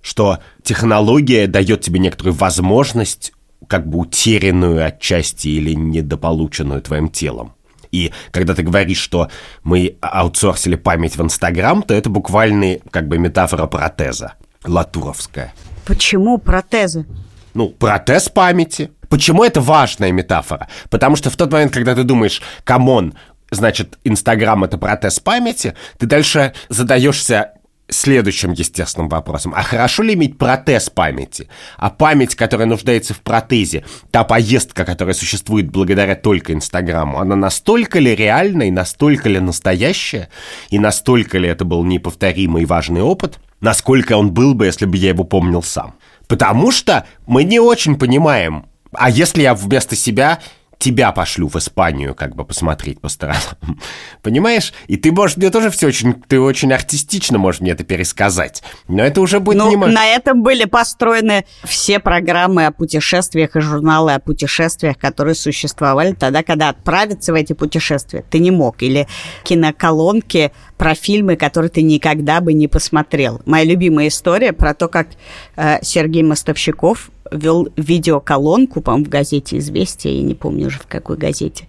что 0.04 0.38
технология 0.62 1.48
дает 1.48 1.82
тебе 1.82 2.00
некоторую 2.00 2.36
возможность, 2.36 3.34
как 3.68 3.88
бы 3.88 3.98
утерянную 3.98 4.86
отчасти 4.86 5.48
или 5.48 5.74
недополученную 5.74 6.84
твоим 6.84 7.10
телом. 7.10 7.54
И 7.92 8.12
когда 8.30 8.54
ты 8.54 8.62
говоришь, 8.62 9.00
что 9.00 9.32
мы 9.64 9.98
аутсорсили 10.00 10.76
память 10.76 11.18
в 11.18 11.24
Инстаграм, 11.24 11.82
то 11.82 11.96
это 11.96 12.12
буквально 12.12 12.78
как 12.92 13.08
бы 13.08 13.18
метафора 13.18 13.66
протеза 13.66 14.34
латуровская. 14.66 15.54
Почему 15.86 16.38
протезы? 16.38 17.06
Ну, 17.54 17.70
протез 17.70 18.30
памяти. 18.30 18.92
Почему 19.10 19.44
это 19.44 19.62
важная 19.62 20.12
метафора? 20.12 20.68
Потому 20.90 21.16
что 21.16 21.30
в 21.30 21.38
тот 21.38 21.52
момент, 21.52 21.74
когда 21.74 21.94
ты 21.94 22.04
думаешь, 22.04 22.42
come 22.64 22.92
on, 22.92 23.14
значит, 23.52 24.00
Инстаграм 24.04 24.64
это 24.64 24.78
протез 24.78 25.20
памяти, 25.20 25.76
ты 26.00 26.08
дальше 26.08 26.54
задаешься 26.70 27.52
следующим 27.90 28.54
естественным 28.54 29.10
вопросом. 29.10 29.54
А 29.56 29.62
хорошо 29.62 30.04
ли 30.04 30.14
иметь 30.14 30.38
протез 30.38 30.90
памяти? 30.90 31.48
А 31.78 31.90
память, 31.90 32.36
которая 32.36 32.68
нуждается 32.68 33.14
в 33.14 33.22
протезе, 33.22 33.84
та 34.12 34.24
поездка, 34.24 34.86
которая 34.86 35.14
существует 35.14 35.70
благодаря 35.70 36.16
только 36.16 36.54
Инстаграму, 36.54 37.20
она 37.20 37.36
настолько 37.36 38.00
ли 38.00 38.16
реальна 38.16 38.64
и 38.64 38.72
настолько 38.72 39.30
ли 39.30 39.40
настоящая, 39.40 40.30
и 40.70 40.80
настолько 40.80 41.38
ли 41.38 41.48
это 41.48 41.66
был 41.66 41.84
неповторимый 41.84 42.64
и 42.64 42.66
важный 42.66 43.02
опыт, 43.02 43.40
насколько 43.64 44.16
он 44.16 44.32
был 44.32 44.54
бы, 44.54 44.68
если 44.68 44.86
бы 44.86 44.98
я 44.98 45.10
его 45.10 45.24
помнил 45.24 45.64
сам? 45.64 45.96
Потому 46.28 46.72
что 46.72 47.08
мы 47.26 47.44
не 47.44 47.60
очень 47.60 47.98
понимаем, 47.98 48.66
а 48.92 49.10
если 49.10 49.42
я 49.42 49.56
вместо 49.56 49.96
себя 49.96 50.40
тебя 50.84 51.14
пошлю 51.14 51.48
в 51.48 51.56
Испанию, 51.56 52.14
как 52.14 52.36
бы 52.36 52.44
посмотреть 52.44 53.00
по 53.00 53.08
сторонам. 53.08 53.40
Понимаешь? 54.22 54.74
И 54.88 54.98
ты 54.98 55.14
можешь 55.14 55.38
мне 55.38 55.50
тоже 55.50 55.70
все 55.70 55.88
очень, 55.88 56.14
ты 56.14 56.42
очень 56.42 56.74
артистично 56.74 57.38
можешь 57.38 57.62
мне 57.62 57.72
это 57.72 57.86
пересказать. 57.86 58.62
Но 58.90 59.02
это 59.02 59.22
уже 59.22 59.40
будет 59.40 59.60
ну, 59.60 59.70
не 59.70 59.78
на 59.78 60.06
этом 60.06 60.44
были 60.44 60.66
построены 60.66 61.46
все 61.64 62.00
программы 62.00 62.66
о 62.66 62.72
путешествиях 62.72 63.56
и 63.56 63.62
журналы 63.62 64.14
о 64.14 64.20
путешествиях, 64.20 64.98
которые 64.98 65.36
существовали 65.36 66.14
тогда, 66.14 66.44
когда 66.44 66.70
отправиться 66.70 67.32
в 67.32 67.36
эти 67.36 67.54
путешествия 67.54 68.26
ты 68.30 68.40
не 68.40 68.52
мог. 68.52 68.84
Или 68.84 69.08
киноколонки 69.44 70.52
про 70.78 70.96
фильмы, 70.96 71.38
которые 71.38 71.70
ты 71.70 71.82
никогда 71.82 72.42
бы 72.42 72.52
не 72.52 72.68
посмотрел. 72.68 73.42
Моя 73.46 73.64
любимая 73.64 74.10
история 74.10 74.52
про 74.52 74.74
то, 74.74 74.90
как 74.90 75.08
э, 75.56 75.78
Сергей 75.82 76.24
Мостовщиков 76.24 77.10
вел 77.34 77.68
видеоколонку, 77.76 78.82
по-моему, 78.82 79.06
в 79.06 79.10
газете 79.10 79.58
«Известия», 79.58 80.12
я 80.12 80.22
не 80.22 80.36
помню 80.36 80.68
уже 80.68 80.80
в 80.80 80.88
какой 80.88 81.18
газете. 81.18 81.68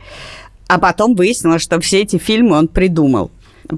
А 0.69 0.79
потом 0.79 1.15
выяснилось, 1.15 1.63
что 1.63 1.81
все 1.81 2.03
эти 2.03 2.17
фильмы 2.17 2.57
он 2.57 2.69
придумал. 2.69 3.31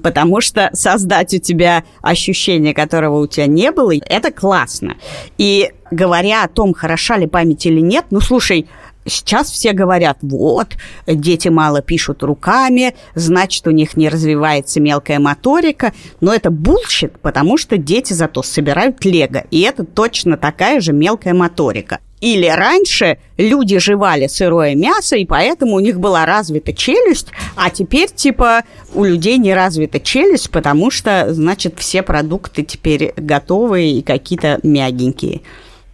Потому 0.03 0.41
что 0.41 0.69
создать 0.73 1.33
у 1.33 1.37
тебя 1.37 1.83
ощущение, 2.01 2.73
которого 2.73 3.21
у 3.21 3.27
тебя 3.27 3.47
не 3.47 3.71
было, 3.71 3.93
это 3.95 4.31
классно. 4.31 4.97
И 5.37 5.71
говоря 5.91 6.43
о 6.43 6.49
том, 6.49 6.73
хороша 6.73 7.17
ли 7.17 7.27
память 7.27 7.65
или 7.65 7.79
нет, 7.79 8.05
ну, 8.09 8.19
слушай, 8.19 8.67
сейчас 9.07 9.49
все 9.51 9.73
говорят, 9.73 10.17
вот, 10.21 10.75
дети 11.07 11.47
мало 11.47 11.81
пишут 11.81 12.23
руками, 12.23 12.95
значит, 13.15 13.65
у 13.67 13.71
них 13.71 13.97
не 13.97 14.09
развивается 14.09 14.79
мелкая 14.79 15.19
моторика. 15.19 15.93
Но 16.21 16.33
это 16.33 16.51
bullshit, 16.51 17.19
потому 17.21 17.57
что 17.57 17.77
дети 17.77 18.13
зато 18.13 18.43
собирают 18.43 19.03
лего. 19.05 19.43
И 19.51 19.61
это 19.61 19.83
точно 19.83 20.37
такая 20.37 20.81
же 20.81 20.93
мелкая 20.93 21.33
моторика. 21.33 21.99
Или 22.19 22.47
раньше 22.47 23.19
люди 23.37 23.77
жевали 23.77 24.25
сырое 24.25 24.73
мясо, 24.73 25.15
и 25.15 25.25
поэтому 25.25 25.75
у 25.75 25.79
них 25.79 25.99
была 25.99 26.25
развита 26.25 26.73
челюсть, 26.73 27.27
а 27.55 27.69
теперь, 27.69 28.09
типа, 28.09 28.63
у 28.95 29.03
людей 29.03 29.37
не 29.37 29.53
развита 29.53 29.99
челюсть, 29.99 30.49
потому 30.49 30.89
что, 30.89 31.27
значит, 31.31 31.75
все 31.77 32.01
продукты 32.01 32.63
теперь 32.63 33.13
готовые 33.15 33.99
и 33.99 34.01
какие-то 34.01 34.59
мягенькие. 34.63 35.41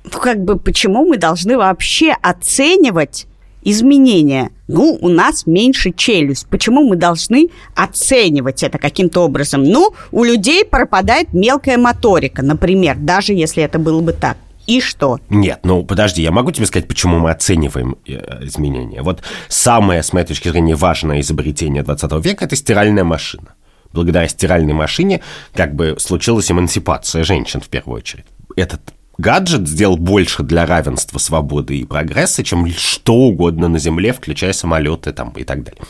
Ну, 0.03 0.19
как 0.19 0.43
бы, 0.43 0.57
почему 0.57 1.05
мы 1.05 1.17
должны 1.17 1.57
вообще 1.57 2.15
оценивать 2.21 3.27
изменения. 3.63 4.51
Ну, 4.67 4.97
у 4.99 5.09
нас 5.09 5.45
меньше 5.45 5.91
челюсть. 5.91 6.47
Почему 6.47 6.87
мы 6.87 6.95
должны 6.95 7.49
оценивать 7.75 8.63
это 8.63 8.77
каким-то 8.77 9.21
образом? 9.21 9.63
Ну, 9.63 9.93
у 10.11 10.23
людей 10.23 10.65
пропадает 10.65 11.33
мелкая 11.33 11.77
моторика, 11.77 12.41
например, 12.41 12.97
даже 12.97 13.33
если 13.33 13.63
это 13.63 13.79
было 13.79 14.01
бы 14.01 14.13
так. 14.13 14.37
И 14.65 14.79
что? 14.79 15.19
Нет, 15.29 15.59
ну 15.63 15.83
подожди, 15.83 16.21
я 16.21 16.31
могу 16.31 16.51
тебе 16.51 16.65
сказать, 16.65 16.87
почему 16.87 17.19
мы 17.19 17.31
оцениваем 17.31 17.97
э, 18.07 18.45
изменения. 18.45 19.01
Вот 19.01 19.21
самое, 19.49 20.01
с 20.01 20.13
моей 20.13 20.25
точки 20.25 20.47
зрения, 20.47 20.75
важное 20.75 21.19
изобретение 21.19 21.83
20 21.83 22.25
века– 22.25 22.45
это 22.45 22.55
стиральная 22.55 23.03
машина. 23.03 23.55
Благодаря 23.91 24.27
стиральной 24.29 24.73
машине 24.73 25.19
как 25.53 25.75
бы 25.75 25.97
случилась 25.99 26.49
эмансипация 26.49 27.25
женщин 27.25 27.59
в 27.59 27.67
первую 27.67 27.97
очередь. 27.97 28.25
Этот 28.55 28.79
гаджет 29.17 29.67
сделал 29.67 29.97
больше 29.97 30.43
для 30.43 30.65
равенства, 30.65 31.19
свободы 31.19 31.77
и 31.77 31.85
прогресса, 31.85 32.43
чем 32.43 32.67
что 32.69 33.13
угодно 33.13 33.67
на 33.67 33.79
Земле, 33.79 34.13
включая 34.13 34.53
самолеты 34.53 35.13
там 35.13 35.29
и 35.31 35.43
так 35.43 35.63
далее. 35.63 35.81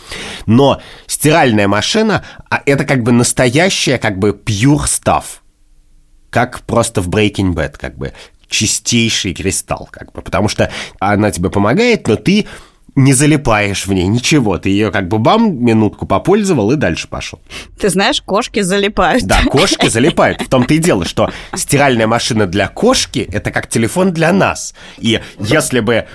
Но 0.46 0.82
стиральная 1.08 1.68
машина 1.68 2.24
а 2.50 2.62
это 2.66 2.86
как 2.86 3.04
бы 3.04 3.12
настоящая, 3.12 3.98
как 3.98 4.20
бы 4.20 4.30
pure 4.30 4.86
stuff. 4.86 5.24
Как 6.30 6.62
просто 6.62 7.02
в 7.02 7.10
Breaking 7.10 7.54
Bad, 7.54 7.78
как 7.78 7.98
бы 7.98 8.14
чистейший 8.48 9.34
кристалл, 9.34 9.88
как 9.92 10.12
бы, 10.12 10.22
потому 10.22 10.48
что 10.48 10.72
она 11.00 11.32
тебе 11.32 11.50
помогает, 11.50 12.08
но 12.08 12.16
ты 12.16 12.48
не 12.96 13.14
залипаешь 13.14 13.86
в 13.88 13.94
ней, 13.94 14.08
ничего. 14.08 14.58
Ты 14.58 14.70
ее 14.70 14.92
как 14.92 15.08
бы 15.08 15.18
бам, 15.18 15.64
минутку 15.64 16.06
попользовал 16.06 16.72
и 16.72 16.76
дальше 16.76 17.08
пошел. 17.08 17.40
Ты 17.80 17.90
знаешь, 17.90 18.22
кошки 18.22 18.62
залипают. 18.62 19.24
Да, 19.24 19.42
кошки 19.50 19.88
залипают. 19.88 20.42
В 20.42 20.50
том-то 20.50 20.74
и 20.74 20.78
дело, 20.78 21.06
что 21.06 21.32
стиральная 21.56 22.08
машина 22.08 22.46
для 22.46 22.68
кошки– 22.68 23.28
это 23.32 23.52
как 23.52 23.68
телефон 23.68 24.12
для 24.14 24.32
нас. 24.32 24.74
И 25.00 25.20
если 25.40 25.80
бы 25.80 26.06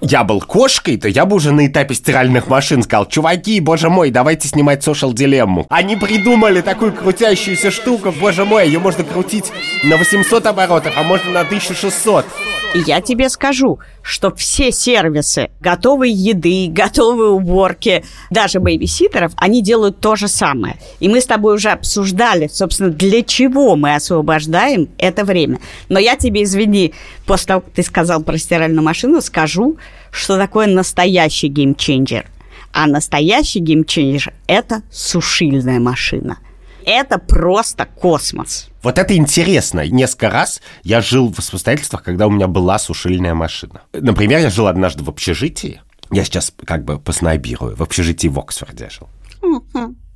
я 0.00 0.24
был 0.24 0.40
кошкой, 0.40 0.96
то 0.96 1.08
я 1.08 1.26
бы 1.26 1.36
уже 1.36 1.52
на 1.52 1.66
этапе 1.66 1.94
стиральных 1.94 2.46
машин 2.46 2.82
сказал, 2.82 3.06
чуваки, 3.06 3.58
боже 3.60 3.88
мой, 3.88 4.10
давайте 4.10 4.48
снимать 4.48 4.86
social 4.86 5.12
дилемму. 5.12 5.66
Они 5.70 5.96
придумали 5.96 6.60
такую 6.60 6.92
крутящуюся 6.92 7.70
штуку, 7.70 8.12
боже 8.12 8.44
мой, 8.44 8.66
ее 8.66 8.78
можно 8.78 9.02
крутить 9.02 9.52
на 9.84 9.96
800 9.96 10.46
оборотов, 10.46 10.94
а 10.96 11.02
можно 11.02 11.32
на 11.32 11.40
1600. 11.40 12.26
И 12.74 12.78
я 12.80 13.00
тебе 13.00 13.28
скажу, 13.28 13.80
что 14.02 14.34
все 14.34 14.72
сервисы 14.72 15.50
готовой 15.60 16.10
еды, 16.10 16.68
готовой 16.68 17.30
уборки, 17.30 18.04
даже 18.30 18.58
бейбиситеров, 18.60 19.32
они 19.36 19.62
делают 19.62 20.00
то 20.00 20.16
же 20.16 20.28
самое. 20.28 20.76
И 21.00 21.08
мы 21.08 21.20
с 21.20 21.26
тобой 21.26 21.54
уже 21.54 21.70
обсуждали, 21.70 22.48
собственно, 22.48 22.90
для 22.90 23.22
чего 23.22 23.76
мы 23.76 23.94
освобождаем 23.94 24.88
это 24.98 25.24
время. 25.24 25.60
Но 25.88 25.98
я 25.98 26.16
тебе, 26.16 26.42
извини, 26.42 26.92
после 27.26 27.46
того, 27.46 27.60
как 27.60 27.72
ты 27.72 27.82
сказал 27.82 28.22
про 28.22 28.36
стиральную 28.38 28.82
машину, 28.82 29.20
скажу, 29.20 29.78
что 30.10 30.36
такое 30.36 30.66
настоящий 30.66 31.48
геймченджер. 31.48 32.26
А 32.72 32.86
настоящий 32.86 33.60
геймченджер– 33.60 34.32
это 34.46 34.82
сушильная 34.90 35.78
машина– 35.78 36.38
это 36.84 37.18
просто 37.18 37.86
космос. 37.86 38.68
Вот 38.82 38.98
это 38.98 39.16
интересно. 39.16 39.86
Несколько 39.86 40.30
раз 40.30 40.60
я 40.82 41.00
жил 41.00 41.32
в 41.32 41.38
обстоятельствах, 41.38 42.02
когда 42.02 42.26
у 42.26 42.30
меня 42.30 42.48
была 42.48 42.78
сушильная 42.78 43.34
машина. 43.34 43.82
Например, 43.92 44.40
я 44.40 44.50
жил 44.50 44.66
однажды 44.66 45.04
в 45.04 45.08
общежитии. 45.08 45.80
Я 46.10 46.24
сейчас 46.24 46.52
как 46.64 46.84
бы 46.84 46.98
поснайбирую. 46.98 47.76
В 47.76 47.82
общежитии 47.82 48.28
в 48.28 48.38
Оксфорде 48.38 48.90
жил. 48.90 49.08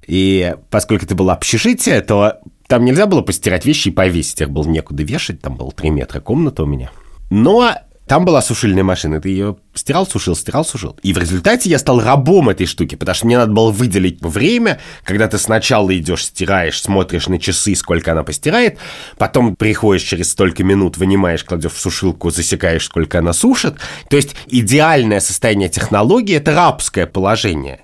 И 0.06 0.54
поскольку 0.70 1.04
это 1.04 1.14
было 1.14 1.32
общежитие, 1.32 2.00
то 2.00 2.38
там 2.68 2.84
нельзя 2.84 3.06
было 3.06 3.22
постирать 3.22 3.64
вещи 3.64 3.88
и 3.88 3.92
повесить. 3.92 4.40
Их 4.40 4.50
было 4.50 4.68
некуда 4.68 5.02
вешать. 5.02 5.40
Там 5.40 5.56
было 5.56 5.72
3 5.72 5.90
метра 5.90 6.20
комната 6.20 6.64
у 6.64 6.66
меня. 6.66 6.90
Но 7.30 7.74
там 8.06 8.24
была 8.24 8.40
сушильная 8.40 8.84
машина, 8.84 9.20
ты 9.20 9.30
ее 9.30 9.56
стирал, 9.74 10.06
сушил, 10.06 10.36
стирал, 10.36 10.64
сушил. 10.64 10.96
И 11.02 11.12
в 11.12 11.18
результате 11.18 11.68
я 11.68 11.78
стал 11.78 12.00
рабом 12.00 12.48
этой 12.48 12.66
штуки, 12.66 12.94
потому 12.94 13.16
что 13.16 13.26
мне 13.26 13.36
надо 13.36 13.52
было 13.52 13.72
выделить 13.72 14.22
время, 14.22 14.80
когда 15.02 15.26
ты 15.26 15.38
сначала 15.38 15.96
идешь, 15.96 16.26
стираешь, 16.26 16.80
смотришь 16.80 17.26
на 17.26 17.40
часы, 17.40 17.74
сколько 17.74 18.12
она 18.12 18.22
постирает, 18.22 18.78
потом 19.18 19.56
приходишь 19.56 20.04
через 20.04 20.30
столько 20.30 20.62
минут, 20.62 20.98
вынимаешь, 20.98 21.42
кладешь 21.42 21.72
в 21.72 21.80
сушилку, 21.80 22.30
засекаешь, 22.30 22.84
сколько 22.84 23.18
она 23.18 23.32
сушит. 23.32 23.76
То 24.08 24.16
есть 24.16 24.36
идеальное 24.46 25.18
состояние 25.18 25.68
технологии– 25.68 26.36
это 26.36 26.54
рабское 26.54 27.06
положение. 27.06 27.80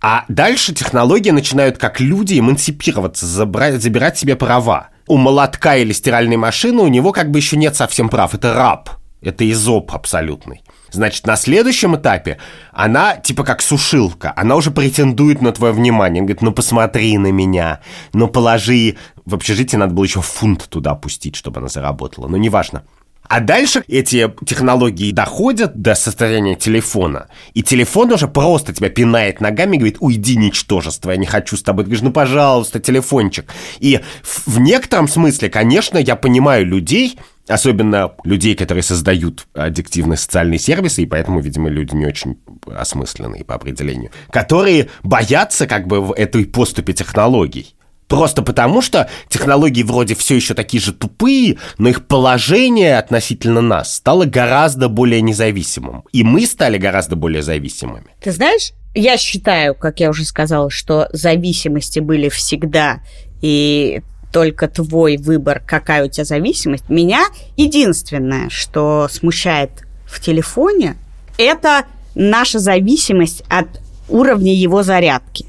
А 0.00 0.24
дальше 0.28 0.72
технологии 0.72 1.30
начинают 1.30 1.76
как 1.76 2.00
люди 2.00 2.38
эмансипироваться, 2.38 3.26
забрать, 3.26 3.82
забирать 3.82 4.16
себе 4.16 4.34
права. 4.34 4.88
У 5.06 5.16
молотка 5.16 5.76
или 5.76 5.92
стиральной 5.92 6.36
машины 6.36 6.82
у 6.82 6.88
него 6.88 7.12
как 7.12 7.30
бы 7.30 7.38
еще 7.38 7.56
нет 7.56 7.76
совсем 7.76 8.08
прав, 8.08 8.34
это 8.34 8.54
раб. 8.54 8.97
Это 9.20 9.50
изоп 9.50 9.92
абсолютный. 9.92 10.62
Значит, 10.90 11.26
на 11.26 11.36
следующем 11.36 11.96
этапе 11.96 12.38
она 12.72 13.16
типа 13.16 13.44
как 13.44 13.60
сушилка. 13.62 14.32
Она 14.36 14.56
уже 14.56 14.70
претендует 14.70 15.42
на 15.42 15.52
твое 15.52 15.72
внимание. 15.72 16.20
Она 16.20 16.26
говорит, 16.26 16.42
ну 16.42 16.52
посмотри 16.52 17.18
на 17.18 17.30
меня, 17.30 17.80
ну 18.12 18.28
положи. 18.28 18.96
В 19.26 19.34
общежитии 19.34 19.76
надо 19.76 19.92
было 19.92 20.04
еще 20.04 20.22
фунт 20.22 20.68
туда 20.68 20.92
опустить, 20.92 21.36
чтобы 21.36 21.58
она 21.58 21.68
заработала. 21.68 22.28
Но 22.28 22.36
неважно. 22.36 22.84
А 23.28 23.40
дальше 23.40 23.84
эти 23.88 24.32
технологии 24.46 25.12
доходят 25.12 25.76
до 25.76 25.94
состояния 25.94 26.54
телефона. 26.54 27.26
И 27.52 27.62
телефон 27.62 28.10
уже 28.10 28.26
просто 28.26 28.72
тебя 28.72 28.88
пинает 28.88 29.42
ногами 29.42 29.76
и 29.76 29.78
говорит, 29.78 29.98
уйди, 30.00 30.34
ничтожество, 30.36 31.10
я 31.10 31.18
не 31.18 31.26
хочу 31.26 31.58
с 31.58 31.62
тобой. 31.62 31.84
Ты 31.84 31.90
говоришь, 31.90 32.04
ну, 32.04 32.10
пожалуйста, 32.10 32.80
телефончик. 32.80 33.52
И 33.80 34.00
в 34.22 34.58
некотором 34.58 35.08
смысле, 35.08 35.50
конечно, 35.50 35.98
я 35.98 36.16
понимаю 36.16 36.64
людей, 36.64 37.18
Особенно 37.48 38.12
людей, 38.24 38.54
которые 38.54 38.82
создают 38.82 39.46
аддиктивные 39.54 40.16
социальные 40.16 40.58
сервисы, 40.58 41.02
и 41.02 41.06
поэтому, 41.06 41.40
видимо, 41.40 41.68
люди 41.68 41.94
не 41.94 42.06
очень 42.06 42.38
осмысленные 42.66 43.44
по 43.44 43.54
определению, 43.54 44.10
которые 44.30 44.88
боятся 45.02 45.66
как 45.66 45.86
бы 45.86 46.12
этой 46.16 46.44
поступе 46.44 46.92
технологий. 46.92 47.74
Просто 48.08 48.42
потому, 48.42 48.80
что 48.80 49.10
технологии 49.28 49.82
вроде 49.82 50.14
все 50.14 50.36
еще 50.36 50.54
такие 50.54 50.82
же 50.82 50.92
тупые, 50.92 51.58
но 51.76 51.90
их 51.90 52.06
положение 52.06 52.98
относительно 52.98 53.60
нас 53.60 53.94
стало 53.96 54.24
гораздо 54.24 54.88
более 54.88 55.20
независимым. 55.20 56.04
И 56.12 56.22
мы 56.24 56.46
стали 56.46 56.78
гораздо 56.78 57.16
более 57.16 57.42
зависимыми. 57.42 58.06
Ты 58.22 58.32
знаешь, 58.32 58.72
я 58.94 59.18
считаю, 59.18 59.74
как 59.74 60.00
я 60.00 60.08
уже 60.08 60.24
сказала, 60.24 60.70
что 60.70 61.08
зависимости 61.12 62.00
были 62.00 62.30
всегда, 62.30 63.00
и 63.42 64.00
только 64.32 64.68
твой 64.68 65.16
выбор, 65.16 65.62
какая 65.64 66.04
у 66.04 66.08
тебя 66.08 66.24
зависимость. 66.24 66.88
Меня 66.88 67.26
единственное, 67.56 68.48
что 68.50 69.08
смущает 69.10 69.70
в 70.06 70.20
телефоне, 70.20 70.96
это 71.38 71.84
наша 72.14 72.58
зависимость 72.58 73.42
от 73.48 73.66
уровня 74.08 74.54
его 74.54 74.82
зарядки. 74.82 75.46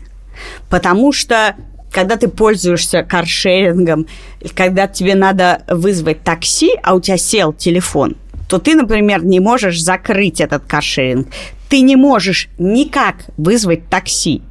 Потому 0.70 1.12
что 1.12 1.56
когда 1.92 2.15
ты 2.15 2.28
пользуешься 2.28 3.04
каршерингом, 3.04 4.06
когда 4.56 4.88
тебе 4.88 5.15
надо 5.15 5.63
вызвать 5.68 6.24
такси, 6.24 6.72
а 6.84 6.94
у 6.94 7.02
тебя 7.02 7.18
сел 7.18 7.52
телефон, 7.52 8.15
то 8.48 8.60
ты, 8.60 8.76
например, 8.76 9.24
не 9.24 9.39
можешь 9.39 9.82
закрыть 9.82 10.42
этот 10.42 10.63
каршеринг. 10.65 11.28
Ты 11.70 11.82
не 11.82 11.96
можешь 11.96 12.50
никак 12.58 13.26
вызвать 13.38 13.89
такси. 13.89 14.42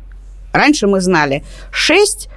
Раньше 0.52 0.86
мы 0.86 1.00
знали 1.00 1.44
6 1.72 2.28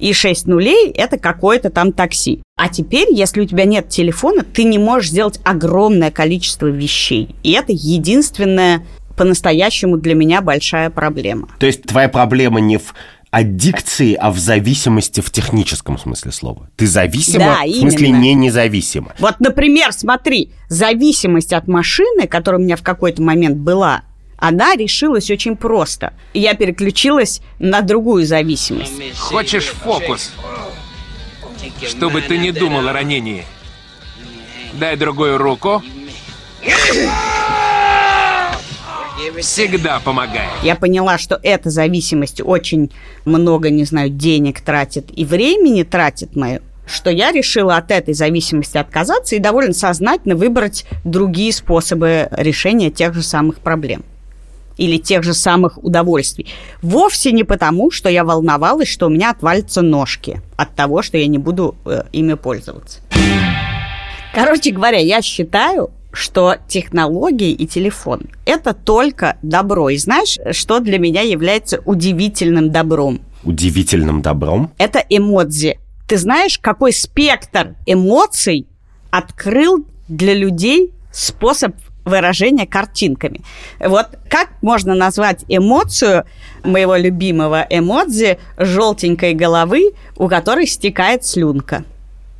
и 0.00 0.12
6 0.12 0.46
нулей– 0.46 0.90
это 0.94 1.18
какое-то 1.18 1.70
там 1.70 1.92
такси. 1.92 2.42
А 2.56 2.68
теперь, 2.68 3.08
если 3.12 3.40
у 3.40 3.44
тебя 3.44 3.64
нет 3.64 3.88
телефона, 3.88 4.42
ты 4.42 4.64
не 4.64 4.78
можешь 4.78 5.10
сделать 5.10 5.40
огромное 5.44 6.10
количество 6.10 6.66
вещей. 6.66 7.34
И 7.42 7.52
это 7.52 7.72
единственная 7.72 8.82
по-настоящему 9.16 9.98
для 9.98 10.14
меня 10.14 10.40
большая 10.40 10.90
проблема. 10.90 11.48
То 11.58 11.66
есть 11.66 11.82
твоя 11.82 12.08
проблема 12.08 12.60
не 12.60 12.78
в 12.78 12.94
аддикции, 13.30 14.14
а 14.14 14.30
в 14.30 14.38
зависимости 14.38 15.20
в 15.20 15.30
техническом 15.30 15.98
смысле 15.98 16.32
слова. 16.32 16.68
Ты 16.76 16.86
зависима, 16.86 17.38
да, 17.38 17.62
в 17.64 17.74
смысле 17.74 18.08
именно. 18.08 18.20
не 18.20 18.34
независима. 18.34 19.14
Вот, 19.18 19.38
например, 19.38 19.92
смотри, 19.92 20.52
зависимость 20.68 21.52
от 21.52 21.68
машины, 21.68 22.26
которая 22.26 22.60
у 22.60 22.64
меня 22.64 22.76
в 22.76 22.82
какой-то 22.82 23.22
момент 23.22 23.56
была, 23.56 24.02
она 24.40 24.74
решилась 24.74 25.30
очень 25.30 25.54
просто. 25.54 26.14
Я 26.32 26.54
переключилась 26.54 27.42
на 27.58 27.82
другую 27.82 28.26
зависимость. 28.26 29.18
Хочешь 29.18 29.66
фокус? 29.66 30.32
Чтобы 31.86 32.22
ты 32.22 32.38
не 32.38 32.50
думал 32.50 32.88
о 32.88 32.92
ранении. 32.92 33.44
Дай 34.72 34.96
другую 34.96 35.36
руку. 35.36 35.82
всегда 39.40 40.00
помогает. 40.00 40.50
Я 40.62 40.74
поняла, 40.74 41.18
что 41.18 41.38
эта 41.42 41.68
зависимость 41.68 42.40
очень 42.42 42.90
много, 43.26 43.68
не 43.68 43.84
знаю, 43.84 44.08
денег 44.08 44.62
тратит 44.62 45.06
и 45.14 45.26
времени 45.26 45.82
тратит 45.82 46.34
мое, 46.34 46.62
что 46.86 47.10
я 47.10 47.30
решила 47.30 47.76
от 47.76 47.90
этой 47.90 48.14
зависимости 48.14 48.78
отказаться 48.78 49.36
и 49.36 49.38
довольно 49.38 49.74
сознательно 49.74 50.34
выбрать 50.34 50.86
другие 51.04 51.52
способы 51.52 52.28
решения 52.32 52.90
тех 52.90 53.12
же 53.12 53.22
самых 53.22 53.58
проблем 53.58 54.02
или 54.80 54.96
тех 54.96 55.22
же 55.22 55.34
самых 55.34 55.82
удовольствий. 55.84 56.46
Вовсе 56.80 57.32
не 57.32 57.44
потому, 57.44 57.90
что 57.90 58.08
я 58.08 58.24
волновалась, 58.24 58.88
что 58.88 59.06
у 59.06 59.10
меня 59.10 59.30
отвалятся 59.30 59.82
ножки 59.82 60.40
от 60.56 60.74
того, 60.74 61.02
что 61.02 61.18
я 61.18 61.26
не 61.26 61.38
буду 61.38 61.76
э, 61.84 62.04
ими 62.12 62.34
пользоваться. 62.34 63.00
Короче 64.34 64.70
говоря, 64.70 64.98
я 64.98 65.20
считаю, 65.20 65.90
что 66.12 66.56
технологии 66.66 67.52
и 67.52 67.66
телефон– 67.66 68.22
это 68.46 68.72
только 68.72 69.36
добро. 69.42 69.90
И 69.90 69.98
знаешь, 69.98 70.38
что 70.52 70.80
для 70.80 70.98
меня 70.98 71.20
является 71.20 71.80
удивительным 71.84 72.70
добром? 72.70 73.20
Удивительным 73.44 74.22
добром? 74.22 74.70
Это 74.78 75.04
эмодзи. 75.08 75.78
Ты 76.08 76.16
знаешь, 76.16 76.58
какой 76.58 76.92
спектр 76.92 77.74
эмоций 77.86 78.66
открыл 79.10 79.84
для 80.08 80.34
людей 80.34 80.92
способ 81.12 81.74
выражения 82.10 82.66
картинками. 82.66 83.40
Вот 83.78 84.08
как 84.28 84.50
можно 84.60 84.94
назвать 84.94 85.44
эмоцию 85.48 86.24
моего 86.62 86.96
любимого 86.96 87.66
эмодзи 87.70 88.38
желтенькой 88.58 89.32
головы, 89.32 89.92
у 90.16 90.28
которой 90.28 90.66
стекает 90.66 91.24
слюнка? 91.24 91.84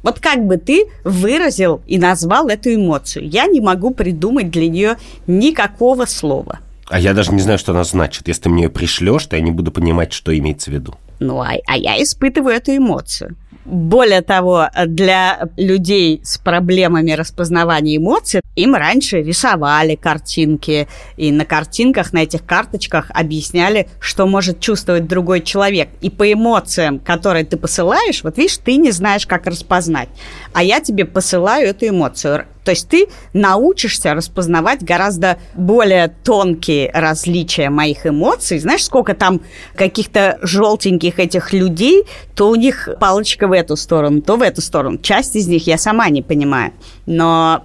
Вот 0.02 0.18
как 0.18 0.46
бы 0.46 0.56
ты 0.56 0.86
выразил 1.04 1.82
и 1.86 1.98
назвал 1.98 2.48
эту 2.48 2.74
эмоцию? 2.74 3.28
Я 3.28 3.46
не 3.46 3.60
могу 3.60 3.92
придумать 3.92 4.50
для 4.50 4.68
нее 4.68 4.96
никакого 5.26 6.06
слова. 6.06 6.60
А 6.88 6.98
я 6.98 7.14
даже 7.14 7.32
не 7.32 7.40
знаю, 7.40 7.58
что 7.58 7.72
она 7.72 7.84
значит. 7.84 8.26
Если 8.26 8.42
ты 8.42 8.48
мне 8.48 8.64
ее 8.64 8.68
пришлешь, 8.68 9.26
то 9.26 9.36
я 9.36 9.42
не 9.42 9.52
буду 9.52 9.70
понимать, 9.70 10.12
что 10.12 10.36
имеется 10.36 10.70
в 10.70 10.74
виду. 10.74 10.94
Ну, 11.20 11.40
а, 11.40 11.52
а 11.66 11.76
я 11.76 12.02
испытываю 12.02 12.56
эту 12.56 12.76
эмоцию. 12.76 13.36
Более 13.64 14.22
того, 14.22 14.68
для 14.86 15.50
людей 15.56 16.20
с 16.24 16.38
проблемами 16.38 17.12
распознавания 17.12 17.98
эмоций 17.98 18.40
им 18.56 18.74
раньше 18.74 19.22
рисовали 19.22 19.96
картинки, 19.96 20.88
и 21.16 21.30
на 21.30 21.44
картинках, 21.44 22.12
на 22.12 22.22
этих 22.22 22.44
карточках 22.44 23.10
объясняли, 23.10 23.88
что 24.00 24.26
может 24.26 24.60
чувствовать 24.60 25.06
другой 25.06 25.42
человек. 25.42 25.90
И 26.00 26.08
по 26.08 26.32
эмоциям, 26.32 26.98
которые 26.98 27.44
ты 27.44 27.56
посылаешь, 27.58 28.24
вот 28.24 28.38
видишь, 28.38 28.58
ты 28.58 28.76
не 28.76 28.92
знаешь, 28.92 29.26
как 29.26 29.46
распознать. 29.46 30.08
А 30.54 30.62
я 30.62 30.80
тебе 30.80 31.04
посылаю 31.04 31.68
эту 31.68 31.88
эмоцию. 31.88 32.46
То 32.64 32.72
есть 32.72 32.88
ты 32.88 33.06
научишься 33.32 34.14
распознавать 34.14 34.82
гораздо 34.82 35.38
более 35.54 36.08
тонкие 36.08 36.90
различия 36.92 37.70
моих 37.70 38.06
эмоций. 38.06 38.58
Знаешь, 38.58 38.84
сколько 38.84 39.14
там 39.14 39.40
каких-то 39.74 40.38
желтеньких 40.42 41.18
этих 41.18 41.52
людей, 41.52 42.04
то 42.34 42.50
у 42.50 42.54
них 42.54 42.88
палочка 43.00 43.48
в 43.48 43.52
эту 43.52 43.76
сторону, 43.76 44.20
то 44.20 44.36
в 44.36 44.42
эту 44.42 44.60
сторону. 44.60 44.98
Часть 44.98 45.36
из 45.36 45.48
них 45.48 45.66
я 45.66 45.78
сама 45.78 46.08
не 46.10 46.22
понимаю. 46.22 46.72
Но 47.06 47.64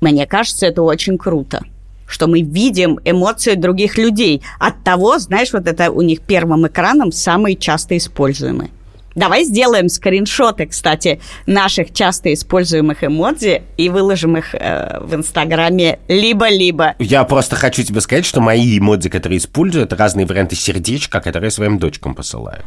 мне 0.00 0.26
кажется, 0.26 0.66
это 0.66 0.82
очень 0.82 1.18
круто 1.18 1.62
что 2.10 2.26
мы 2.26 2.40
видим 2.40 2.98
эмоции 3.04 3.54
других 3.54 3.96
людей. 3.96 4.42
От 4.58 4.82
того, 4.82 5.20
знаешь, 5.20 5.52
вот 5.52 5.68
это 5.68 5.92
у 5.92 6.02
них 6.02 6.22
первым 6.22 6.66
экраном 6.66 7.12
самые 7.12 7.54
часто 7.54 7.96
используемые. 7.96 8.70
Давай 9.14 9.44
сделаем 9.44 9.88
скриншоты, 9.88 10.66
кстати, 10.66 11.20
наших 11.46 11.92
часто 11.92 12.32
используемых 12.32 13.02
эмодзи 13.02 13.62
и 13.76 13.88
выложим 13.88 14.36
их 14.36 14.54
э, 14.54 14.98
в 15.00 15.14
Инстаграме 15.14 15.98
либо-либо. 16.08 16.94
Я 16.98 17.24
просто 17.24 17.56
хочу 17.56 17.82
тебе 17.82 18.00
сказать, 18.00 18.24
что 18.24 18.40
мои 18.40 18.78
эмодзи, 18.78 19.08
которые 19.08 19.38
использую, 19.38 19.84
это 19.84 19.96
разные 19.96 20.26
варианты 20.26 20.56
сердечка, 20.56 21.20
которые 21.20 21.48
я 21.48 21.50
своим 21.50 21.78
дочкам 21.78 22.14
посылаю 22.14 22.62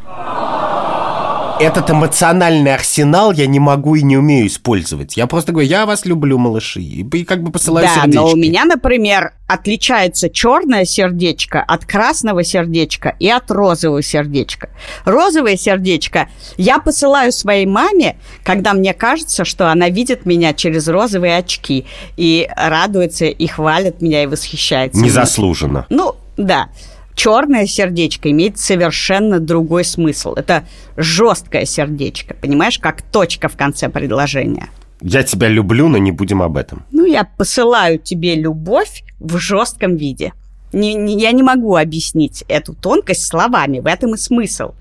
этот 1.60 1.90
эмоциональный 1.90 2.74
арсенал 2.74 3.32
я 3.32 3.48
не 3.48 3.60
могу 3.60 3.96
и 3.96 4.04
не 4.04 4.18
умею 4.18 4.48
использовать. 4.48 5.18
Я 5.18 5.28
просто 5.28 5.52
говорю, 5.52 5.68
я 5.68 5.86
вас 5.86 6.06
люблю, 6.06 6.38
малыши, 6.38 6.82
и 6.82 7.24
как 7.24 7.44
бы 7.44 7.52
посылаю 7.52 7.88
да, 7.88 8.02
сердечки. 8.02 8.16
но 8.16 8.28
у 8.32 8.36
меня, 8.36 8.66
например, 8.66 9.34
отличается 9.48 10.30
черное 10.30 10.86
сердечко 10.86 11.62
от 11.62 11.86
красного 11.86 12.44
сердечка 12.44 13.16
и 13.20 13.30
от 13.30 13.52
розового 13.52 14.02
сердечка. 14.02 14.70
Розовое 15.06 15.58
сердечко 15.58 16.30
я 16.58 16.80
посылаю 16.80 17.32
своей 17.32 17.66
маме, 17.66 18.18
когда 18.44 18.74
мне 18.74 18.94
кажется, 18.94 19.46
что 19.46 19.72
она 19.72 19.90
видит 19.90 20.26
меня 20.26 20.54
через 20.54 20.88
розовые 20.88 21.38
очки 21.38 21.86
и 22.18 22.48
радуется, 22.56 23.26
и 23.26 23.48
хвалит 23.48 24.02
меня, 24.02 24.24
и 24.24 24.26
восхищается. 24.26 25.02
Незаслуженно. 25.02 25.86
Ну, 25.90 26.16
да. 26.38 26.70
Черное 27.16 27.68
сердечко 27.68 28.32
имеет 28.32 28.60
совершенно 28.60 29.40
другой 29.40 29.86
смысл. 29.86 30.34
Это 30.34 30.66
жесткое 30.98 31.66
сердечко, 31.66 32.34
понимаешь, 32.34 32.80
как 32.80 33.02
точка 33.02 33.50
в 33.50 33.58
конце 33.58 33.90
предложения. 33.90 34.68
Я 35.02 35.24
тебя 35.24 35.50
люблю, 35.50 35.90
но 35.90 35.98
не 35.98 36.12
будем 36.12 36.42
об 36.42 36.56
этом. 36.58 36.86
Ну, 36.92 37.06
я 37.06 37.26
посылаю 37.26 38.00
тебе 38.00 38.36
любовь 38.36 39.04
в 39.20 39.38
жестком 39.38 39.98
виде. 39.98 40.34
Не, 40.72 40.96
не, 40.96 41.20
я 41.20 41.32
не 41.34 41.44
могу 41.44 41.76
объяснить 41.76 42.44
эту 42.48 42.74
тонкость 42.74 43.28
словами. 43.28 43.80
В 43.80 43.86
этом 43.86 44.16
и 44.16 44.18
смысл. 44.18 44.74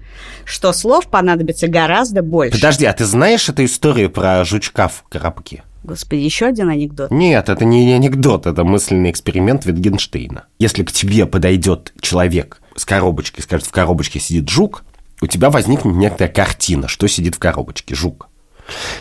Что 0.45 0.73
слов 0.73 1.09
понадобится 1.09 1.66
гораздо 1.68 2.23
больше. 2.23 2.55
Подожди, 2.55 2.87
а 2.87 2.92
ты 2.92 3.05
знаешь 3.05 3.49
эту 3.49 3.64
историю 3.64 4.11
про 4.11 4.45
жучка 4.45 4.88
в 4.88 5.03
коробке? 5.09 5.64
Господи, 5.85 6.21
еще 6.21 6.47
один 6.47 6.68
анекдот. 6.68 7.11
Нет, 7.11 7.49
это 7.49 7.64
не 7.64 7.92
анекдот, 7.92 8.47
это 8.47 8.62
мысленный 8.62 9.11
эксперимент 9.11 9.66
Витгенштейна. 9.66 10.45
Если 10.59 10.85
к 10.85 10.92
тебе 10.92 11.27
подойдет 11.27 11.92
человек 12.01 12.61
с 12.77 12.85
коробочкой, 12.85 13.42
скажет, 13.42 13.66
в 13.66 13.73
коробочке 13.73 14.21
сидит 14.21 14.49
жук, 14.49 14.85
у 15.21 15.27
тебя 15.27 15.51
возникнет 15.51 15.95
некая 15.95 16.29
картина, 16.29 16.87
что 16.87 17.09
сидит 17.09 17.35
в 17.35 17.38
коробочке, 17.38 17.95
жук. 17.95 18.29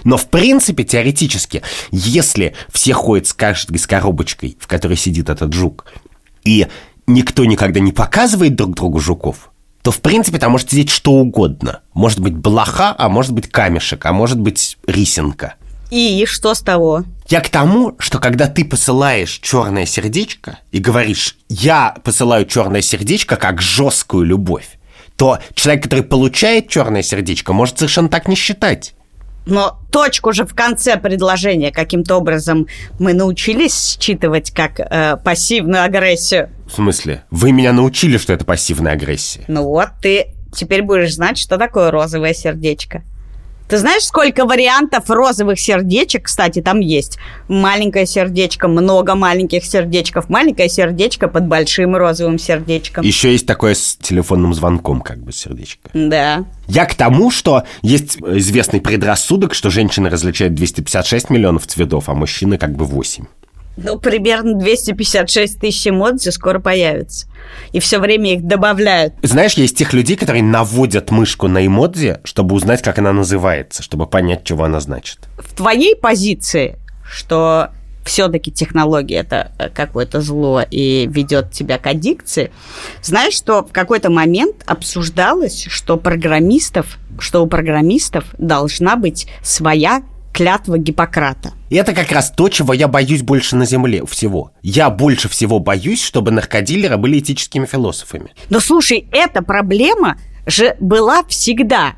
Но, 0.04 0.17
в 0.17 0.28
принципе, 0.28 0.84
теоретически, 0.84 1.62
если 1.91 2.56
все 2.72 2.94
ходят 2.94 3.28
с 3.28 3.34
каждой 3.34 3.78
с 3.78 3.86
коробочкой, 3.86 4.58
в 4.60 4.67
которой 4.67 4.98
сидит 4.98 5.30
этот 5.30 5.54
жук, 5.54 5.86
и 6.44 6.67
никто 7.06 7.46
никогда 7.46 7.80
не 7.80 7.91
показывает 7.91 8.56
друг 8.56 8.74
другу 8.74 9.00
жуков, 9.00 9.52
то, 9.84 9.91
в 9.91 10.02
принципе, 10.02 10.39
там 10.39 10.52
может 10.52 10.72
сидеть 10.72 10.89
что 10.89 11.13
угодно. 11.13 11.82
Может 11.94 12.20
быть 12.20 12.36
блоха, 12.36 12.96
а 12.98 13.08
может 13.08 13.34
быть 13.34 13.50
камешек, 13.50 14.04
а 14.06 14.13
может 14.13 14.39
быть 14.39 14.78
рисинка– 14.88 15.56
и 15.91 16.25
что 16.25 16.54
с 16.56 16.62
того? 16.62 17.04
Я 17.27 17.41
к 17.41 17.49
тому, 17.49 17.95
что 17.99 18.17
когда 18.19 18.47
ты 18.47 18.65
посылаешь 18.65 19.39
черное 19.41 19.86
сердечко 19.86 20.60
и 20.71 20.80
говоришь, 20.80 21.38
я 21.49 21.95
посылаю 22.04 22.45
черное 22.45 22.82
сердечко 22.82 23.36
как 23.36 23.62
жесткую 23.62 24.25
любовь, 24.25 24.80
то 25.17 25.39
человек, 25.54 25.84
который 25.84 26.04
получает 26.04 26.69
черное 26.69 27.04
сердечко, 27.04 27.54
может 27.54 27.77
совершенно 27.77 28.10
так 28.10 28.27
не 28.27 28.36
считать. 28.36 28.95
Но 29.45 29.80
точку 29.91 30.34
же 30.34 30.45
в 30.45 30.54
конце 30.54 30.97
предложения 30.97 31.71
каким-то 31.71 32.17
образом 32.17 32.67
мы 32.99 33.13
научились 33.13 33.97
считывать 33.99 34.51
как 34.51 34.80
э, 34.80 35.17
пассивную 35.17 35.84
агрессию. 35.84 36.49
В 36.67 36.73
смысле? 36.73 37.23
Вы 37.32 37.51
меня 37.51 37.73
научили, 37.73 38.17
что 38.17 38.34
это 38.34 38.45
пассивная 38.45 38.93
агрессия. 38.93 39.43
Ну 39.47 39.63
вот, 39.63 39.89
ты 40.01 40.27
теперь 40.54 40.84
будешь 40.84 41.15
знать, 41.15 41.38
что 41.38 41.58
такое 41.58 41.91
розовое 41.91 42.34
сердечко. 42.34 43.04
Ты 43.71 43.77
знаешь, 43.77 44.03
сколько 44.03 44.45
вариантов 44.45 45.10
розовых 45.10 45.57
сердечек, 45.57 46.23
кстати, 46.23 46.62
там 46.62 46.81
есть? 46.81 47.17
Маленькое 47.47 48.05
сердечко, 48.05 48.67
много 48.67 49.15
маленьких 49.15 49.63
сердечков, 49.63 50.27
маленькое 50.27 50.67
сердечко 50.67 51.29
под 51.29 51.47
большим 51.47 51.95
розовым 51.95 52.38
сердечком. 52.38 53.05
Еще 53.05 53.31
есть 53.31 53.47
такое 53.47 53.75
с 53.75 53.95
телефонным 53.95 54.53
звонком, 54.53 54.99
как 54.99 55.19
бы 55.19 55.31
сердечко. 55.31 55.89
Да. 55.93 56.43
Я 56.67 56.84
к 56.84 56.95
тому, 56.95 57.31
что 57.31 57.63
есть 57.81 58.17
известный 58.17 58.81
предрассудок, 58.81 59.53
что 59.53 59.69
женщины 59.69 60.10
различают 60.10 60.53
256 60.53 61.29
миллионов 61.29 61.65
цветов, 61.65 62.10
а 62.10 62.13
мужчины 62.13 62.57
как 62.57 62.75
бы 62.75 62.84
8. 62.84 63.23
Ну, 63.84 64.00
примерно 64.00 64.56
256 64.56 65.60
тысяч 65.60 65.88
эмодзи 65.88 66.30
скоро 66.30 66.60
появится. 66.60 67.28
И 67.72 67.80
все 67.80 68.00
время 68.00 68.34
их 68.34 68.46
добавляют. 68.46 69.13
Знаешь, 69.22 69.54
есть 69.54 69.78
тех 69.78 69.94
людей, 69.94 70.15
которые 70.15 70.44
наводят 70.44 71.12
мышку 71.12 71.48
на 71.48 71.65
эмодзи, 71.65 72.20
чтобы 72.24 72.56
узнать, 72.56 72.82
как 72.82 73.00
она 73.00 73.13
называется, 73.13 73.84
чтобы 73.84 74.08
понять, 74.08 74.44
чего 74.44 74.65
она 74.65 74.80
значит. 74.80 75.20
В 75.38 75.56
твоей 75.56 75.96
позиции, 75.96 76.78
что 77.04 77.72
все-таки 78.04 78.52
технология 78.52 79.17
это 79.17 79.52
э, 79.58 79.70
какое-то 79.70 80.22
зло 80.22 80.62
и 80.70 81.08
ведет 81.08 81.52
тебя 81.52 81.78
к 81.78 81.88
аддикции. 81.88 82.52
Знаешь, 83.02 83.34
что 83.34 83.63
в 83.63 83.72
какой-то 83.72 84.10
момент 84.10 84.63
обсуждалось, 84.65 85.67
что 85.70 85.98
программистов, 85.98 86.98
что 87.20 87.44
у 87.44 87.48
программистов 87.48 88.26
должна 88.38 88.96
быть 88.96 89.28
своя 89.44 90.04
клятва 90.34 90.78
Гиппократа. 90.78 91.52
И 91.70 91.76
это 91.76 91.94
как 91.94 92.12
раз 92.12 92.32
то, 92.32 92.50
чего 92.50 92.74
я 92.74 92.88
боюсь 92.88 93.22
больше 93.22 93.56
на 93.56 93.65
Земле 93.65 94.06
всего. 94.06 94.52
Я 94.62 94.89
больше 94.89 95.30
всего 95.30 95.60
боюсь, 95.60 96.02
чтобы 96.02 96.32
наркодилеры 96.32 96.98
были 96.98 97.20
этическими 97.20 97.65
философами. 97.65 98.32
Но 98.50 98.60
слушай, 98.60 99.08
эта 99.12 99.42
проблема 99.42 100.17
же 100.46 100.75
была 100.79 101.23
всегда. 101.27 101.94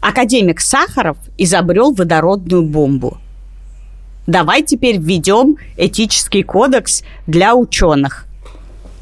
Академик 0.00 0.60
Сахаров 0.60 1.16
изобрел 1.38 1.92
водородную 1.92 2.62
бомбу. 2.62 3.18
Давай 4.26 4.62
теперь 4.62 4.98
введем 4.98 5.56
этический 5.76 6.42
кодекс 6.42 7.02
для 7.26 7.54
ученых. 7.54 8.26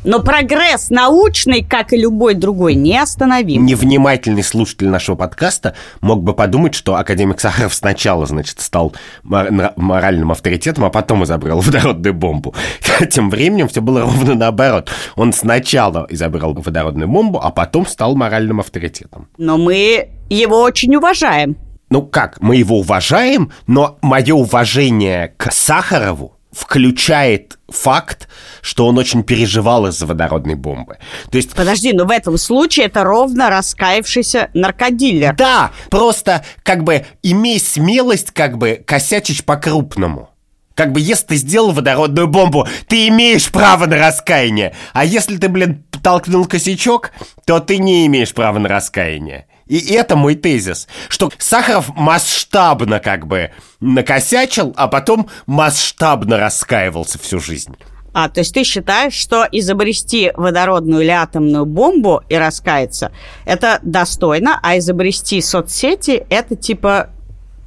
Но 0.05 0.21
прогресс 0.21 0.91
научный, 0.91 1.63
как 1.63 1.93
и 1.93 1.97
любой 1.97 2.35
другой, 2.35 2.75
не 2.75 2.99
остановим. 2.99 3.65
Невнимательный 3.65 4.43
слушатель 4.43 4.89
нашего 4.89 5.15
подкаста 5.15 5.75
мог 6.01 6.23
бы 6.23 6.35
подумать, 6.35 6.75
что 6.75 6.97
академик 6.97 7.41
Сахаров 7.41 7.73
сначала, 7.73 8.27
значит, 8.27 8.61
стал 8.61 8.93
моральным 9.23 10.33
авторитетом, 10.33 10.85
а 10.85 10.91
потом 10.91 11.23
изобрел 11.25 11.61
водородную 11.61 12.15
бомбу. 12.15 12.55
Тем 13.11 13.31
временем 13.31 13.69
все 13.69 13.81
было 13.81 14.03
ровно 14.03 14.35
наоборот. 14.35 14.91
Он 15.15 15.33
сначала 15.33 16.07
изобрел 16.11 16.55
водородную 16.55 17.09
бомбу, 17.09 17.41
а 17.41 17.51
потом 17.51 17.87
стал 17.87 18.17
моральным 18.17 18.59
авторитетом. 18.61 19.29
Но 19.39 19.57
мы 19.57 20.09
его 20.29 20.63
очень 20.63 20.97
уважаем. 20.97 21.57
Ну 21.91 22.03
как, 22.03 22.41
мы 22.41 22.57
его 22.57 22.79
уважаем, 22.79 23.53
но 23.67 23.99
мое 24.01 24.35
уважение 24.35 25.35
к 25.37 25.53
Сахарову 25.53 26.39
включает 26.53 27.59
факт, 27.69 28.29
что 28.61 28.87
он 28.87 28.99
очень 28.99 29.25
переживал 29.25 29.87
из-за 29.87 30.07
водородной 30.07 30.55
бомбы. 30.55 30.99
То 31.31 31.39
есть... 31.39 31.55
Подожди, 31.55 31.93
но 31.93 32.05
в 32.05 32.11
этом 32.11 32.37
случае 32.37 32.87
это 32.87 33.05
ровно 33.05 33.49
раскаявшийся 33.49 34.51
наркодилер. 34.55 35.35
Да, 35.35 35.73
просто 35.91 36.45
как 36.63 36.85
бы 36.85 37.07
имей 37.23 37.59
смелость 37.59 38.31
как 38.33 38.59
бы 38.59 38.83
косячить 38.87 39.45
по-крупному. 39.45 40.29
Как 40.75 40.93
бы, 40.93 41.01
если 41.01 41.27
ты 41.27 41.37
сделал 41.37 41.73
водородную 41.73 42.29
бомбу, 42.29 42.67
ты 42.89 43.09
имеешь 43.09 43.51
право 43.51 43.87
на 43.87 43.99
раскаяние. 43.99 44.75
А 44.95 45.05
если 45.05 45.37
ты, 45.37 45.49
блин, 45.49 45.85
толкнул 46.03 46.47
косячок, 46.47 47.13
то 47.45 47.61
ты 47.61 47.77
не 47.79 48.07
имеешь 48.07 48.33
права 48.33 48.59
на 48.59 48.69
раскаяние. 48.69 49.47
И 49.73 49.95
это 49.95 50.17
мой 50.17 50.35
тезис, 50.35 50.87
что 51.09 51.31
Сахаров 51.39 51.97
масштабно 51.97 53.01
как 53.01 53.27
бы 53.27 53.53
накосячил, 53.81 54.75
а 54.77 54.87
потом 54.87 55.31
масштабно 55.47 56.37
раскаивался 56.37 57.19
всю 57.19 57.41
жизнь. 57.41 57.75
А, 58.13 58.29
то 58.29 58.41
есть 58.41 58.53
ты 58.53 58.65
считаешь, 58.65 59.15
что 59.15 59.49
изобрести 59.51 60.31
водородную 60.37 61.01
или 61.01 61.09
атомную 61.09 61.65
бомбу 61.65 62.21
и 62.29 62.35
раскаяться, 62.35 63.13
это 63.47 63.79
достойно, 63.83 64.61
а 64.63 64.77
изобрести 64.77 65.41
соцсети, 65.41 66.27
это 66.29 66.55
типа 66.55 67.09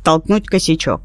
толкнуть 0.03 0.45
косячок? 0.45 1.01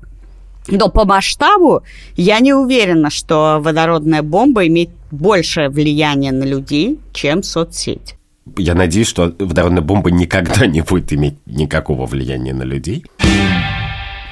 Но 0.68 0.90
по 0.90 1.06
масштабу 1.06 1.82
я 2.16 2.40
не 2.40 2.52
уверена, 2.52 3.08
что 3.08 3.56
водородная 3.62 4.20
бомба 4.20 4.66
имеет 4.66 4.90
большее 5.10 5.70
влияние 5.70 6.32
на 6.32 6.44
людей, 6.44 7.00
чем 7.14 7.42
соцсеть 7.42 8.16
я 8.56 8.74
надеюсь, 8.74 9.08
что 9.08 9.34
водородная 9.38 9.82
бомба 9.82 10.10
никогда 10.10 10.66
не 10.66 10.82
будет 10.82 11.12
иметь 11.12 11.38
никакого 11.46 12.06
влияния 12.06 12.54
на 12.54 12.62
людей. 12.62 13.04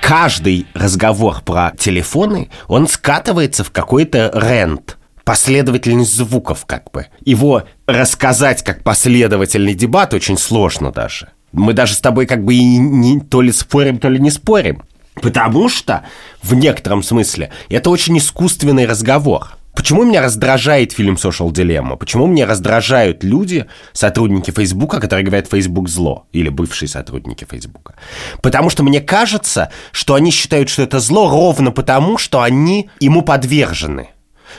Каждый 0.01 0.67
разговор 0.75 1.43
про 1.45 1.73
телефоны, 1.79 2.49
он 2.67 2.89
скатывается 2.89 3.63
в 3.63 3.71
какой-то 3.71 4.31
рент, 4.35 4.97
последовательность 5.25 6.15
звуков 6.15 6.65
как 6.65 6.91
бы. 6.93 7.09
Его 7.23 7.65
рассказать 7.87 8.63
как 8.63 8.83
последовательный 8.83 9.75
дебат 9.75 10.15
очень 10.15 10.39
сложно 10.39 10.91
даже. 10.93 11.29
Мы 11.53 11.75
даже 11.75 11.93
с 11.95 11.99
тобой 11.99 12.25
как 12.25 12.45
бы 12.45 12.55
и 12.55 12.79
не, 12.79 13.21
то 13.21 13.43
ли 13.43 13.53
спорим, 13.53 13.99
то 13.99 14.09
ли 14.09 14.19
не 14.19 14.31
спорим. 14.31 14.85
Потому 15.21 15.69
что, 15.69 16.05
в 16.43 16.55
некотором 16.55 17.03
смысле, 17.03 17.51
это 17.69 17.91
очень 17.91 18.17
искусственный 18.17 18.87
разговор. 18.87 19.58
Почему 19.79 20.03
меня 20.03 20.23
раздражает 20.23 20.91
фильм 20.91 21.15
Social 21.15 21.53
Dilemma? 21.53 21.97
Почему 21.97 22.27
меня 22.27 22.47
раздражают 22.47 23.23
люди, 23.23 23.67
сотрудники 23.93 24.51
Фейсбука, 24.51 24.99
которые 24.99 25.25
говорят 25.25 25.47
«Фейсбук 25.49 25.89
зло» 25.89 26.27
или 26.33 26.49
бывшие 26.49 26.89
сотрудники 26.89 27.47
Фейсбука? 27.49 27.95
Потому 28.43 28.71
что 28.71 28.83
мне 28.83 29.01
кажется, 29.01 29.71
что 29.93 30.15
они 30.15 30.33
считают, 30.33 30.69
что 30.69 30.83
это 30.83 30.99
зло 30.99 31.31
ровно 31.31 31.71
потому, 31.71 32.19
что 32.19 32.43
они 32.43 32.91
ему 32.99 33.23
подвержены. 33.23 34.09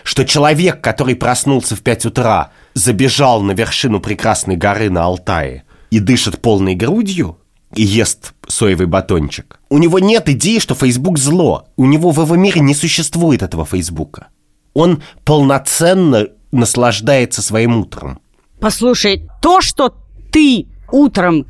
Что 0.03 0.23
человек, 0.23 0.79
который 0.79 1.17
проснулся 1.17 1.75
в 1.75 1.81
5 1.81 2.05
утра, 2.05 2.51
забежал 2.73 3.41
на 3.41 3.51
вершину 3.51 3.99
прекрасной 3.99 4.55
горы 4.55 4.89
на 4.89 5.03
Алтае 5.03 5.63
и 5.91 5.99
дышит 5.99 6.41
полной 6.41 6.75
грудью, 6.75 7.37
и 7.75 7.83
ест 7.83 8.33
соевый 8.47 8.87
батончик. 8.87 9.59
У 9.67 9.79
него 9.79 9.99
нет 9.99 10.29
идеи, 10.29 10.59
что 10.59 10.75
Facebook 10.75 11.19
зло. 11.19 11.67
У 11.75 11.85
него 11.87 12.11
в 12.11 12.21
его 12.21 12.37
мире 12.37 12.61
не 12.61 12.73
существует 12.73 13.43
этого 13.43 13.65
Фейсбука 13.65 14.27
он 14.73 15.01
полноценно 15.25 16.27
наслаждается 16.51 17.41
своим 17.41 17.77
утром. 17.77 18.19
Послушай, 18.59 19.27
то, 19.41 19.61
что 19.61 19.93
ты 20.31 20.67
утром 20.91 21.45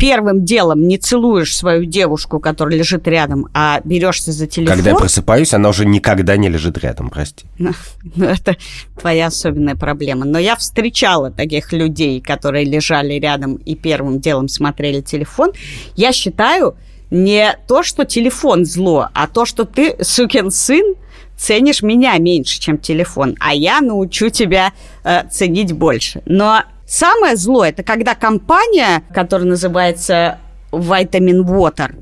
первым 0.00 0.46
делом 0.46 0.88
не 0.88 0.96
целуешь 0.96 1.54
свою 1.54 1.84
девушку, 1.84 2.40
которая 2.40 2.78
лежит 2.78 3.06
рядом, 3.06 3.48
а 3.52 3.80
берешься 3.84 4.32
за 4.32 4.46
телефон... 4.46 4.76
Когда 4.76 4.90
я 4.90 4.96
просыпаюсь, 4.96 5.52
она 5.52 5.68
уже 5.68 5.84
никогда 5.84 6.38
не 6.38 6.48
лежит 6.48 6.78
рядом, 6.78 7.10
прости. 7.10 7.46
Ну, 7.58 7.72
ну, 8.16 8.24
это 8.24 8.56
твоя 8.98 9.26
особенная 9.26 9.76
проблема. 9.76 10.24
Но 10.24 10.38
я 10.38 10.56
встречала 10.56 11.30
таких 11.30 11.72
людей, 11.74 12.20
которые 12.20 12.64
лежали 12.64 13.14
рядом 13.14 13.56
и 13.56 13.74
первым 13.74 14.20
делом 14.20 14.48
смотрели 14.48 15.02
телефон. 15.02 15.52
Я 15.96 16.12
считаю, 16.12 16.76
не 17.10 17.58
то, 17.68 17.82
что 17.82 18.06
телефон 18.06 18.64
зло, 18.64 19.08
а 19.12 19.26
то, 19.26 19.44
что 19.44 19.64
ты, 19.64 19.96
сукин 20.02 20.50
сын, 20.50 20.94
ценишь 21.40 21.82
меня 21.82 22.18
меньше, 22.18 22.60
чем 22.60 22.76
телефон, 22.76 23.34
а 23.40 23.54
я 23.54 23.80
научу 23.80 24.28
тебя 24.28 24.72
э, 25.04 25.26
ценить 25.30 25.72
больше. 25.72 26.22
Но 26.26 26.62
самое 26.86 27.36
злое 27.36 27.70
это 27.70 27.82
когда 27.82 28.14
компания, 28.14 29.02
которая 29.14 29.48
называется 29.48 30.38
Vitamin 30.70 31.42
Water, 31.44 31.96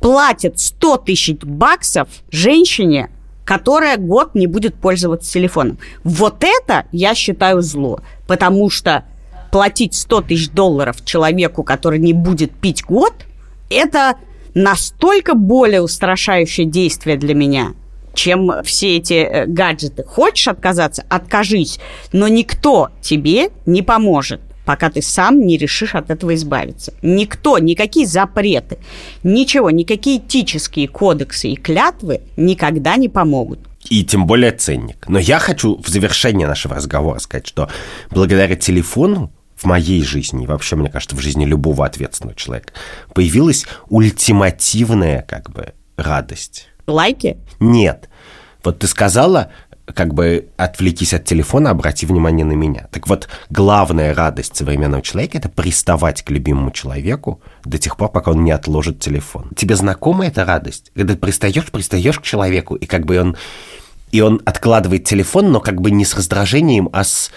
платит 0.00 0.58
100 0.58 0.96
тысяч 0.98 1.36
баксов 1.42 2.08
женщине, 2.32 3.10
которая 3.44 3.96
год 3.96 4.34
не 4.34 4.48
будет 4.48 4.74
пользоваться 4.74 5.32
телефоном. 5.32 5.78
Вот 6.02 6.42
это 6.42 6.86
я 6.90 7.14
считаю 7.14 7.62
зло, 7.62 8.00
потому 8.26 8.70
что 8.70 9.04
платить 9.52 9.94
100 9.94 10.22
тысяч 10.22 10.50
долларов 10.50 11.04
человеку, 11.04 11.62
который 11.62 12.00
не 12.00 12.12
будет 12.12 12.50
пить 12.52 12.84
год, 12.84 13.14
это 13.68 14.16
настолько 14.54 15.34
более 15.34 15.80
устрашающее 15.80 16.66
действие 16.66 17.16
для 17.16 17.34
меня, 17.34 17.74
чем 18.14 18.52
все 18.64 18.96
эти 18.96 19.14
э, 19.14 19.46
гаджеты. 19.46 20.04
Хочешь 20.04 20.48
отказаться? 20.48 21.04
Откажись. 21.08 21.78
Но 22.12 22.28
никто 22.28 22.90
тебе 23.00 23.50
не 23.66 23.82
поможет 23.82 24.40
пока 24.70 24.88
ты 24.88 25.02
сам 25.02 25.40
не 25.40 25.56
решишь 25.56 25.96
от 25.96 26.10
этого 26.10 26.32
избавиться. 26.36 26.94
Никто, 27.02 27.58
никакие 27.58 28.06
запреты, 28.06 28.78
ничего, 29.24 29.68
никакие 29.70 30.18
этические 30.18 30.86
кодексы 30.86 31.48
и 31.48 31.56
клятвы 31.56 32.20
никогда 32.36 32.94
не 32.96 33.08
помогут. 33.08 33.58
И 33.88 34.04
тем 34.04 34.26
более 34.26 34.52
ценник. 34.52 35.08
Но 35.08 35.18
я 35.18 35.40
хочу 35.40 35.80
в 35.82 35.88
завершение 35.88 36.46
нашего 36.46 36.76
разговора 36.76 37.18
сказать, 37.18 37.48
что 37.48 37.68
благодаря 38.10 38.54
телефону 38.54 39.32
в 39.56 39.64
моей 39.64 40.02
жизни, 40.04 40.44
и 40.44 40.46
вообще, 40.46 40.76
мне 40.76 40.88
кажется, 40.88 41.16
в 41.16 41.20
жизни 41.20 41.44
любого 41.44 41.84
ответственного 41.84 42.36
человека, 42.36 42.72
появилась 43.12 43.66
ультимативная 43.88 45.22
как 45.22 45.50
бы 45.50 45.72
радость. 45.96 46.68
Лайки? 46.90 47.38
Нет. 47.58 48.08
Вот 48.62 48.80
ты 48.80 48.86
сказала, 48.86 49.50
как 49.94 50.14
бы 50.14 50.48
отвлекись 50.56 51.14
от 51.14 51.24
телефона, 51.24 51.70
обрати 51.70 52.06
внимание 52.06 52.44
на 52.44 52.52
меня. 52.52 52.88
Так 52.90 53.08
вот, 53.08 53.28
главная 53.48 54.14
радость 54.14 54.56
современного 54.56 55.02
человека– 55.02 55.38
это 55.38 55.48
приставать 55.48 56.22
к 56.22 56.30
любимому 56.30 56.70
человеку 56.70 57.40
до 57.64 57.78
тех 57.78 57.96
пор, 57.96 58.10
пока 58.10 58.32
он 58.32 58.44
не 58.44 58.50
отложит 58.50 59.00
телефон. 59.00 59.50
Тебе 59.56 59.76
знакома 59.76 60.26
эта 60.26 60.44
радость? 60.44 60.92
Когда 60.94 61.14
ты 61.14 61.20
пристаешь, 61.20 61.70
пристаешь 61.70 62.18
к 62.18 62.22
человеку, 62.22 62.74
и 62.74 62.86
как 62.86 63.06
бы 63.06 63.20
он, 63.20 63.36
и 64.12 64.20
он 64.20 64.40
откладывает 64.44 65.04
телефон, 65.04 65.52
но 65.52 65.60
как 65.60 65.80
бы 65.80 65.90
не 65.90 66.04
с 66.04 66.14
раздражением, 66.14 66.88
а 66.92 67.04
с 67.04 67.30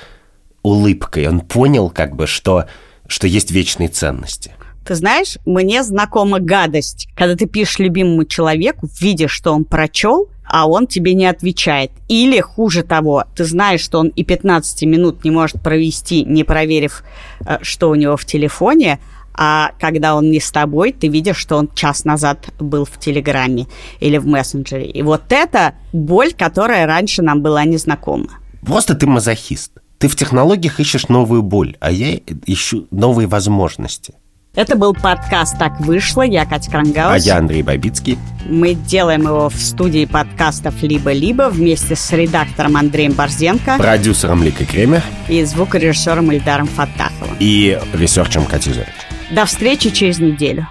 улыбкой. 0.62 1.28
Он 1.28 1.42
понял, 1.42 1.90
как 1.90 2.16
бы, 2.16 2.28
что, 2.28 2.66
что 3.08 3.28
есть 3.28 3.52
вечные 3.52 3.90
ценности. 3.90 4.54
Ты 4.86 4.96
знаешь, 4.96 5.38
мне 5.46 5.84
знакома 5.84 6.40
гадость, 6.40 7.08
когда 7.16 7.36
ты 7.36 7.46
пишешь 7.46 7.80
любимому 7.80 8.26
человеку, 8.26 8.90
видишь, 9.00 9.32
что 9.32 9.52
он 9.54 9.64
прочел, 9.64 10.30
а 10.46 10.68
он 10.68 10.88
тебе 10.88 11.14
не 11.14 11.26
отвечает. 11.26 11.92
Или, 12.10 12.40
хуже 12.42 12.84
того, 12.84 13.24
ты 13.36 13.46
знаешь, 13.46 13.82
что 13.82 14.00
он 14.00 14.10
и 14.10 14.24
15 14.24 14.84
минут 14.84 15.24
не 15.24 15.32
может 15.32 15.62
провести, 15.62 16.26
не 16.26 16.44
проверив, 16.44 17.04
э, 17.46 17.60
что 17.62 17.90
у 17.90 17.96
него 17.96 18.18
в 18.18 18.26
телефоне, 18.26 19.00
а 19.36 19.72
когда 19.80 20.16
он 20.16 20.30
не 20.30 20.40
с 20.40 20.52
тобой, 20.52 20.92
ты 20.92 21.08
видишь, 21.08 21.38
что 21.38 21.58
он 21.58 21.70
час 21.74 22.06
назад 22.06 22.50
был 22.60 22.86
в 22.86 23.00
Телеграме 23.00 23.68
или 24.00 24.18
в 24.18 24.28
мессенджере. 24.28 24.86
И 24.86 25.02
вот 25.02 25.24
это 25.30 25.74
боль, 25.92 26.34
которая 26.34 26.86
раньше 26.86 27.22
нам 27.24 27.42
была 27.42 27.64
незнакома. 27.66 28.30
Просто 28.62 28.96
ты 28.96 29.08
мазохист. 29.08 29.72
Ты 29.98 30.08
в 30.08 30.16
технологиях 30.16 30.80
ищешь 30.80 31.08
новую 31.08 31.42
боль, 31.42 31.78
а 31.80 31.90
я 31.92 32.20
ищу 32.46 32.88
новые 32.92 33.28
возможности. 33.28 34.14
Это 34.56 34.76
был 34.76 34.94
подкаст 34.94 35.58
«Так 35.58 35.80
вышло». 35.80 36.22
Я 36.22 36.46
Катя 36.46 36.70
Крангаус. 36.70 37.16
А 37.16 37.18
я 37.18 37.38
Андрей 37.38 37.64
Бабицкий. 37.64 38.20
Мы 38.46 38.76
делаем 38.76 39.24
его 39.24 39.50
в 39.50 39.56
студии 39.56 40.06
подкастов 40.06 40.76
«Либо-либо» 40.84 41.50
вместе 41.50 41.96
с 41.96 42.12
редактором 42.12 42.78
Андреем 42.78 43.14
Борзенко. 43.14 43.78
Продюсером 43.80 44.44
Ликой 44.44 44.68
Кремер. 44.68 45.02
И 45.28 45.44
звукорежиссером 45.44 46.32
Ильдаром 46.32 46.68
Фаттаховым. 46.68 47.36
И 47.40 47.80
ресерчем 47.94 48.46
Катей 48.46 48.74
Зорич. 48.74 48.94
До 49.32 49.48
встречи 49.48 49.90
через 49.90 50.20
неделю. 50.20 50.68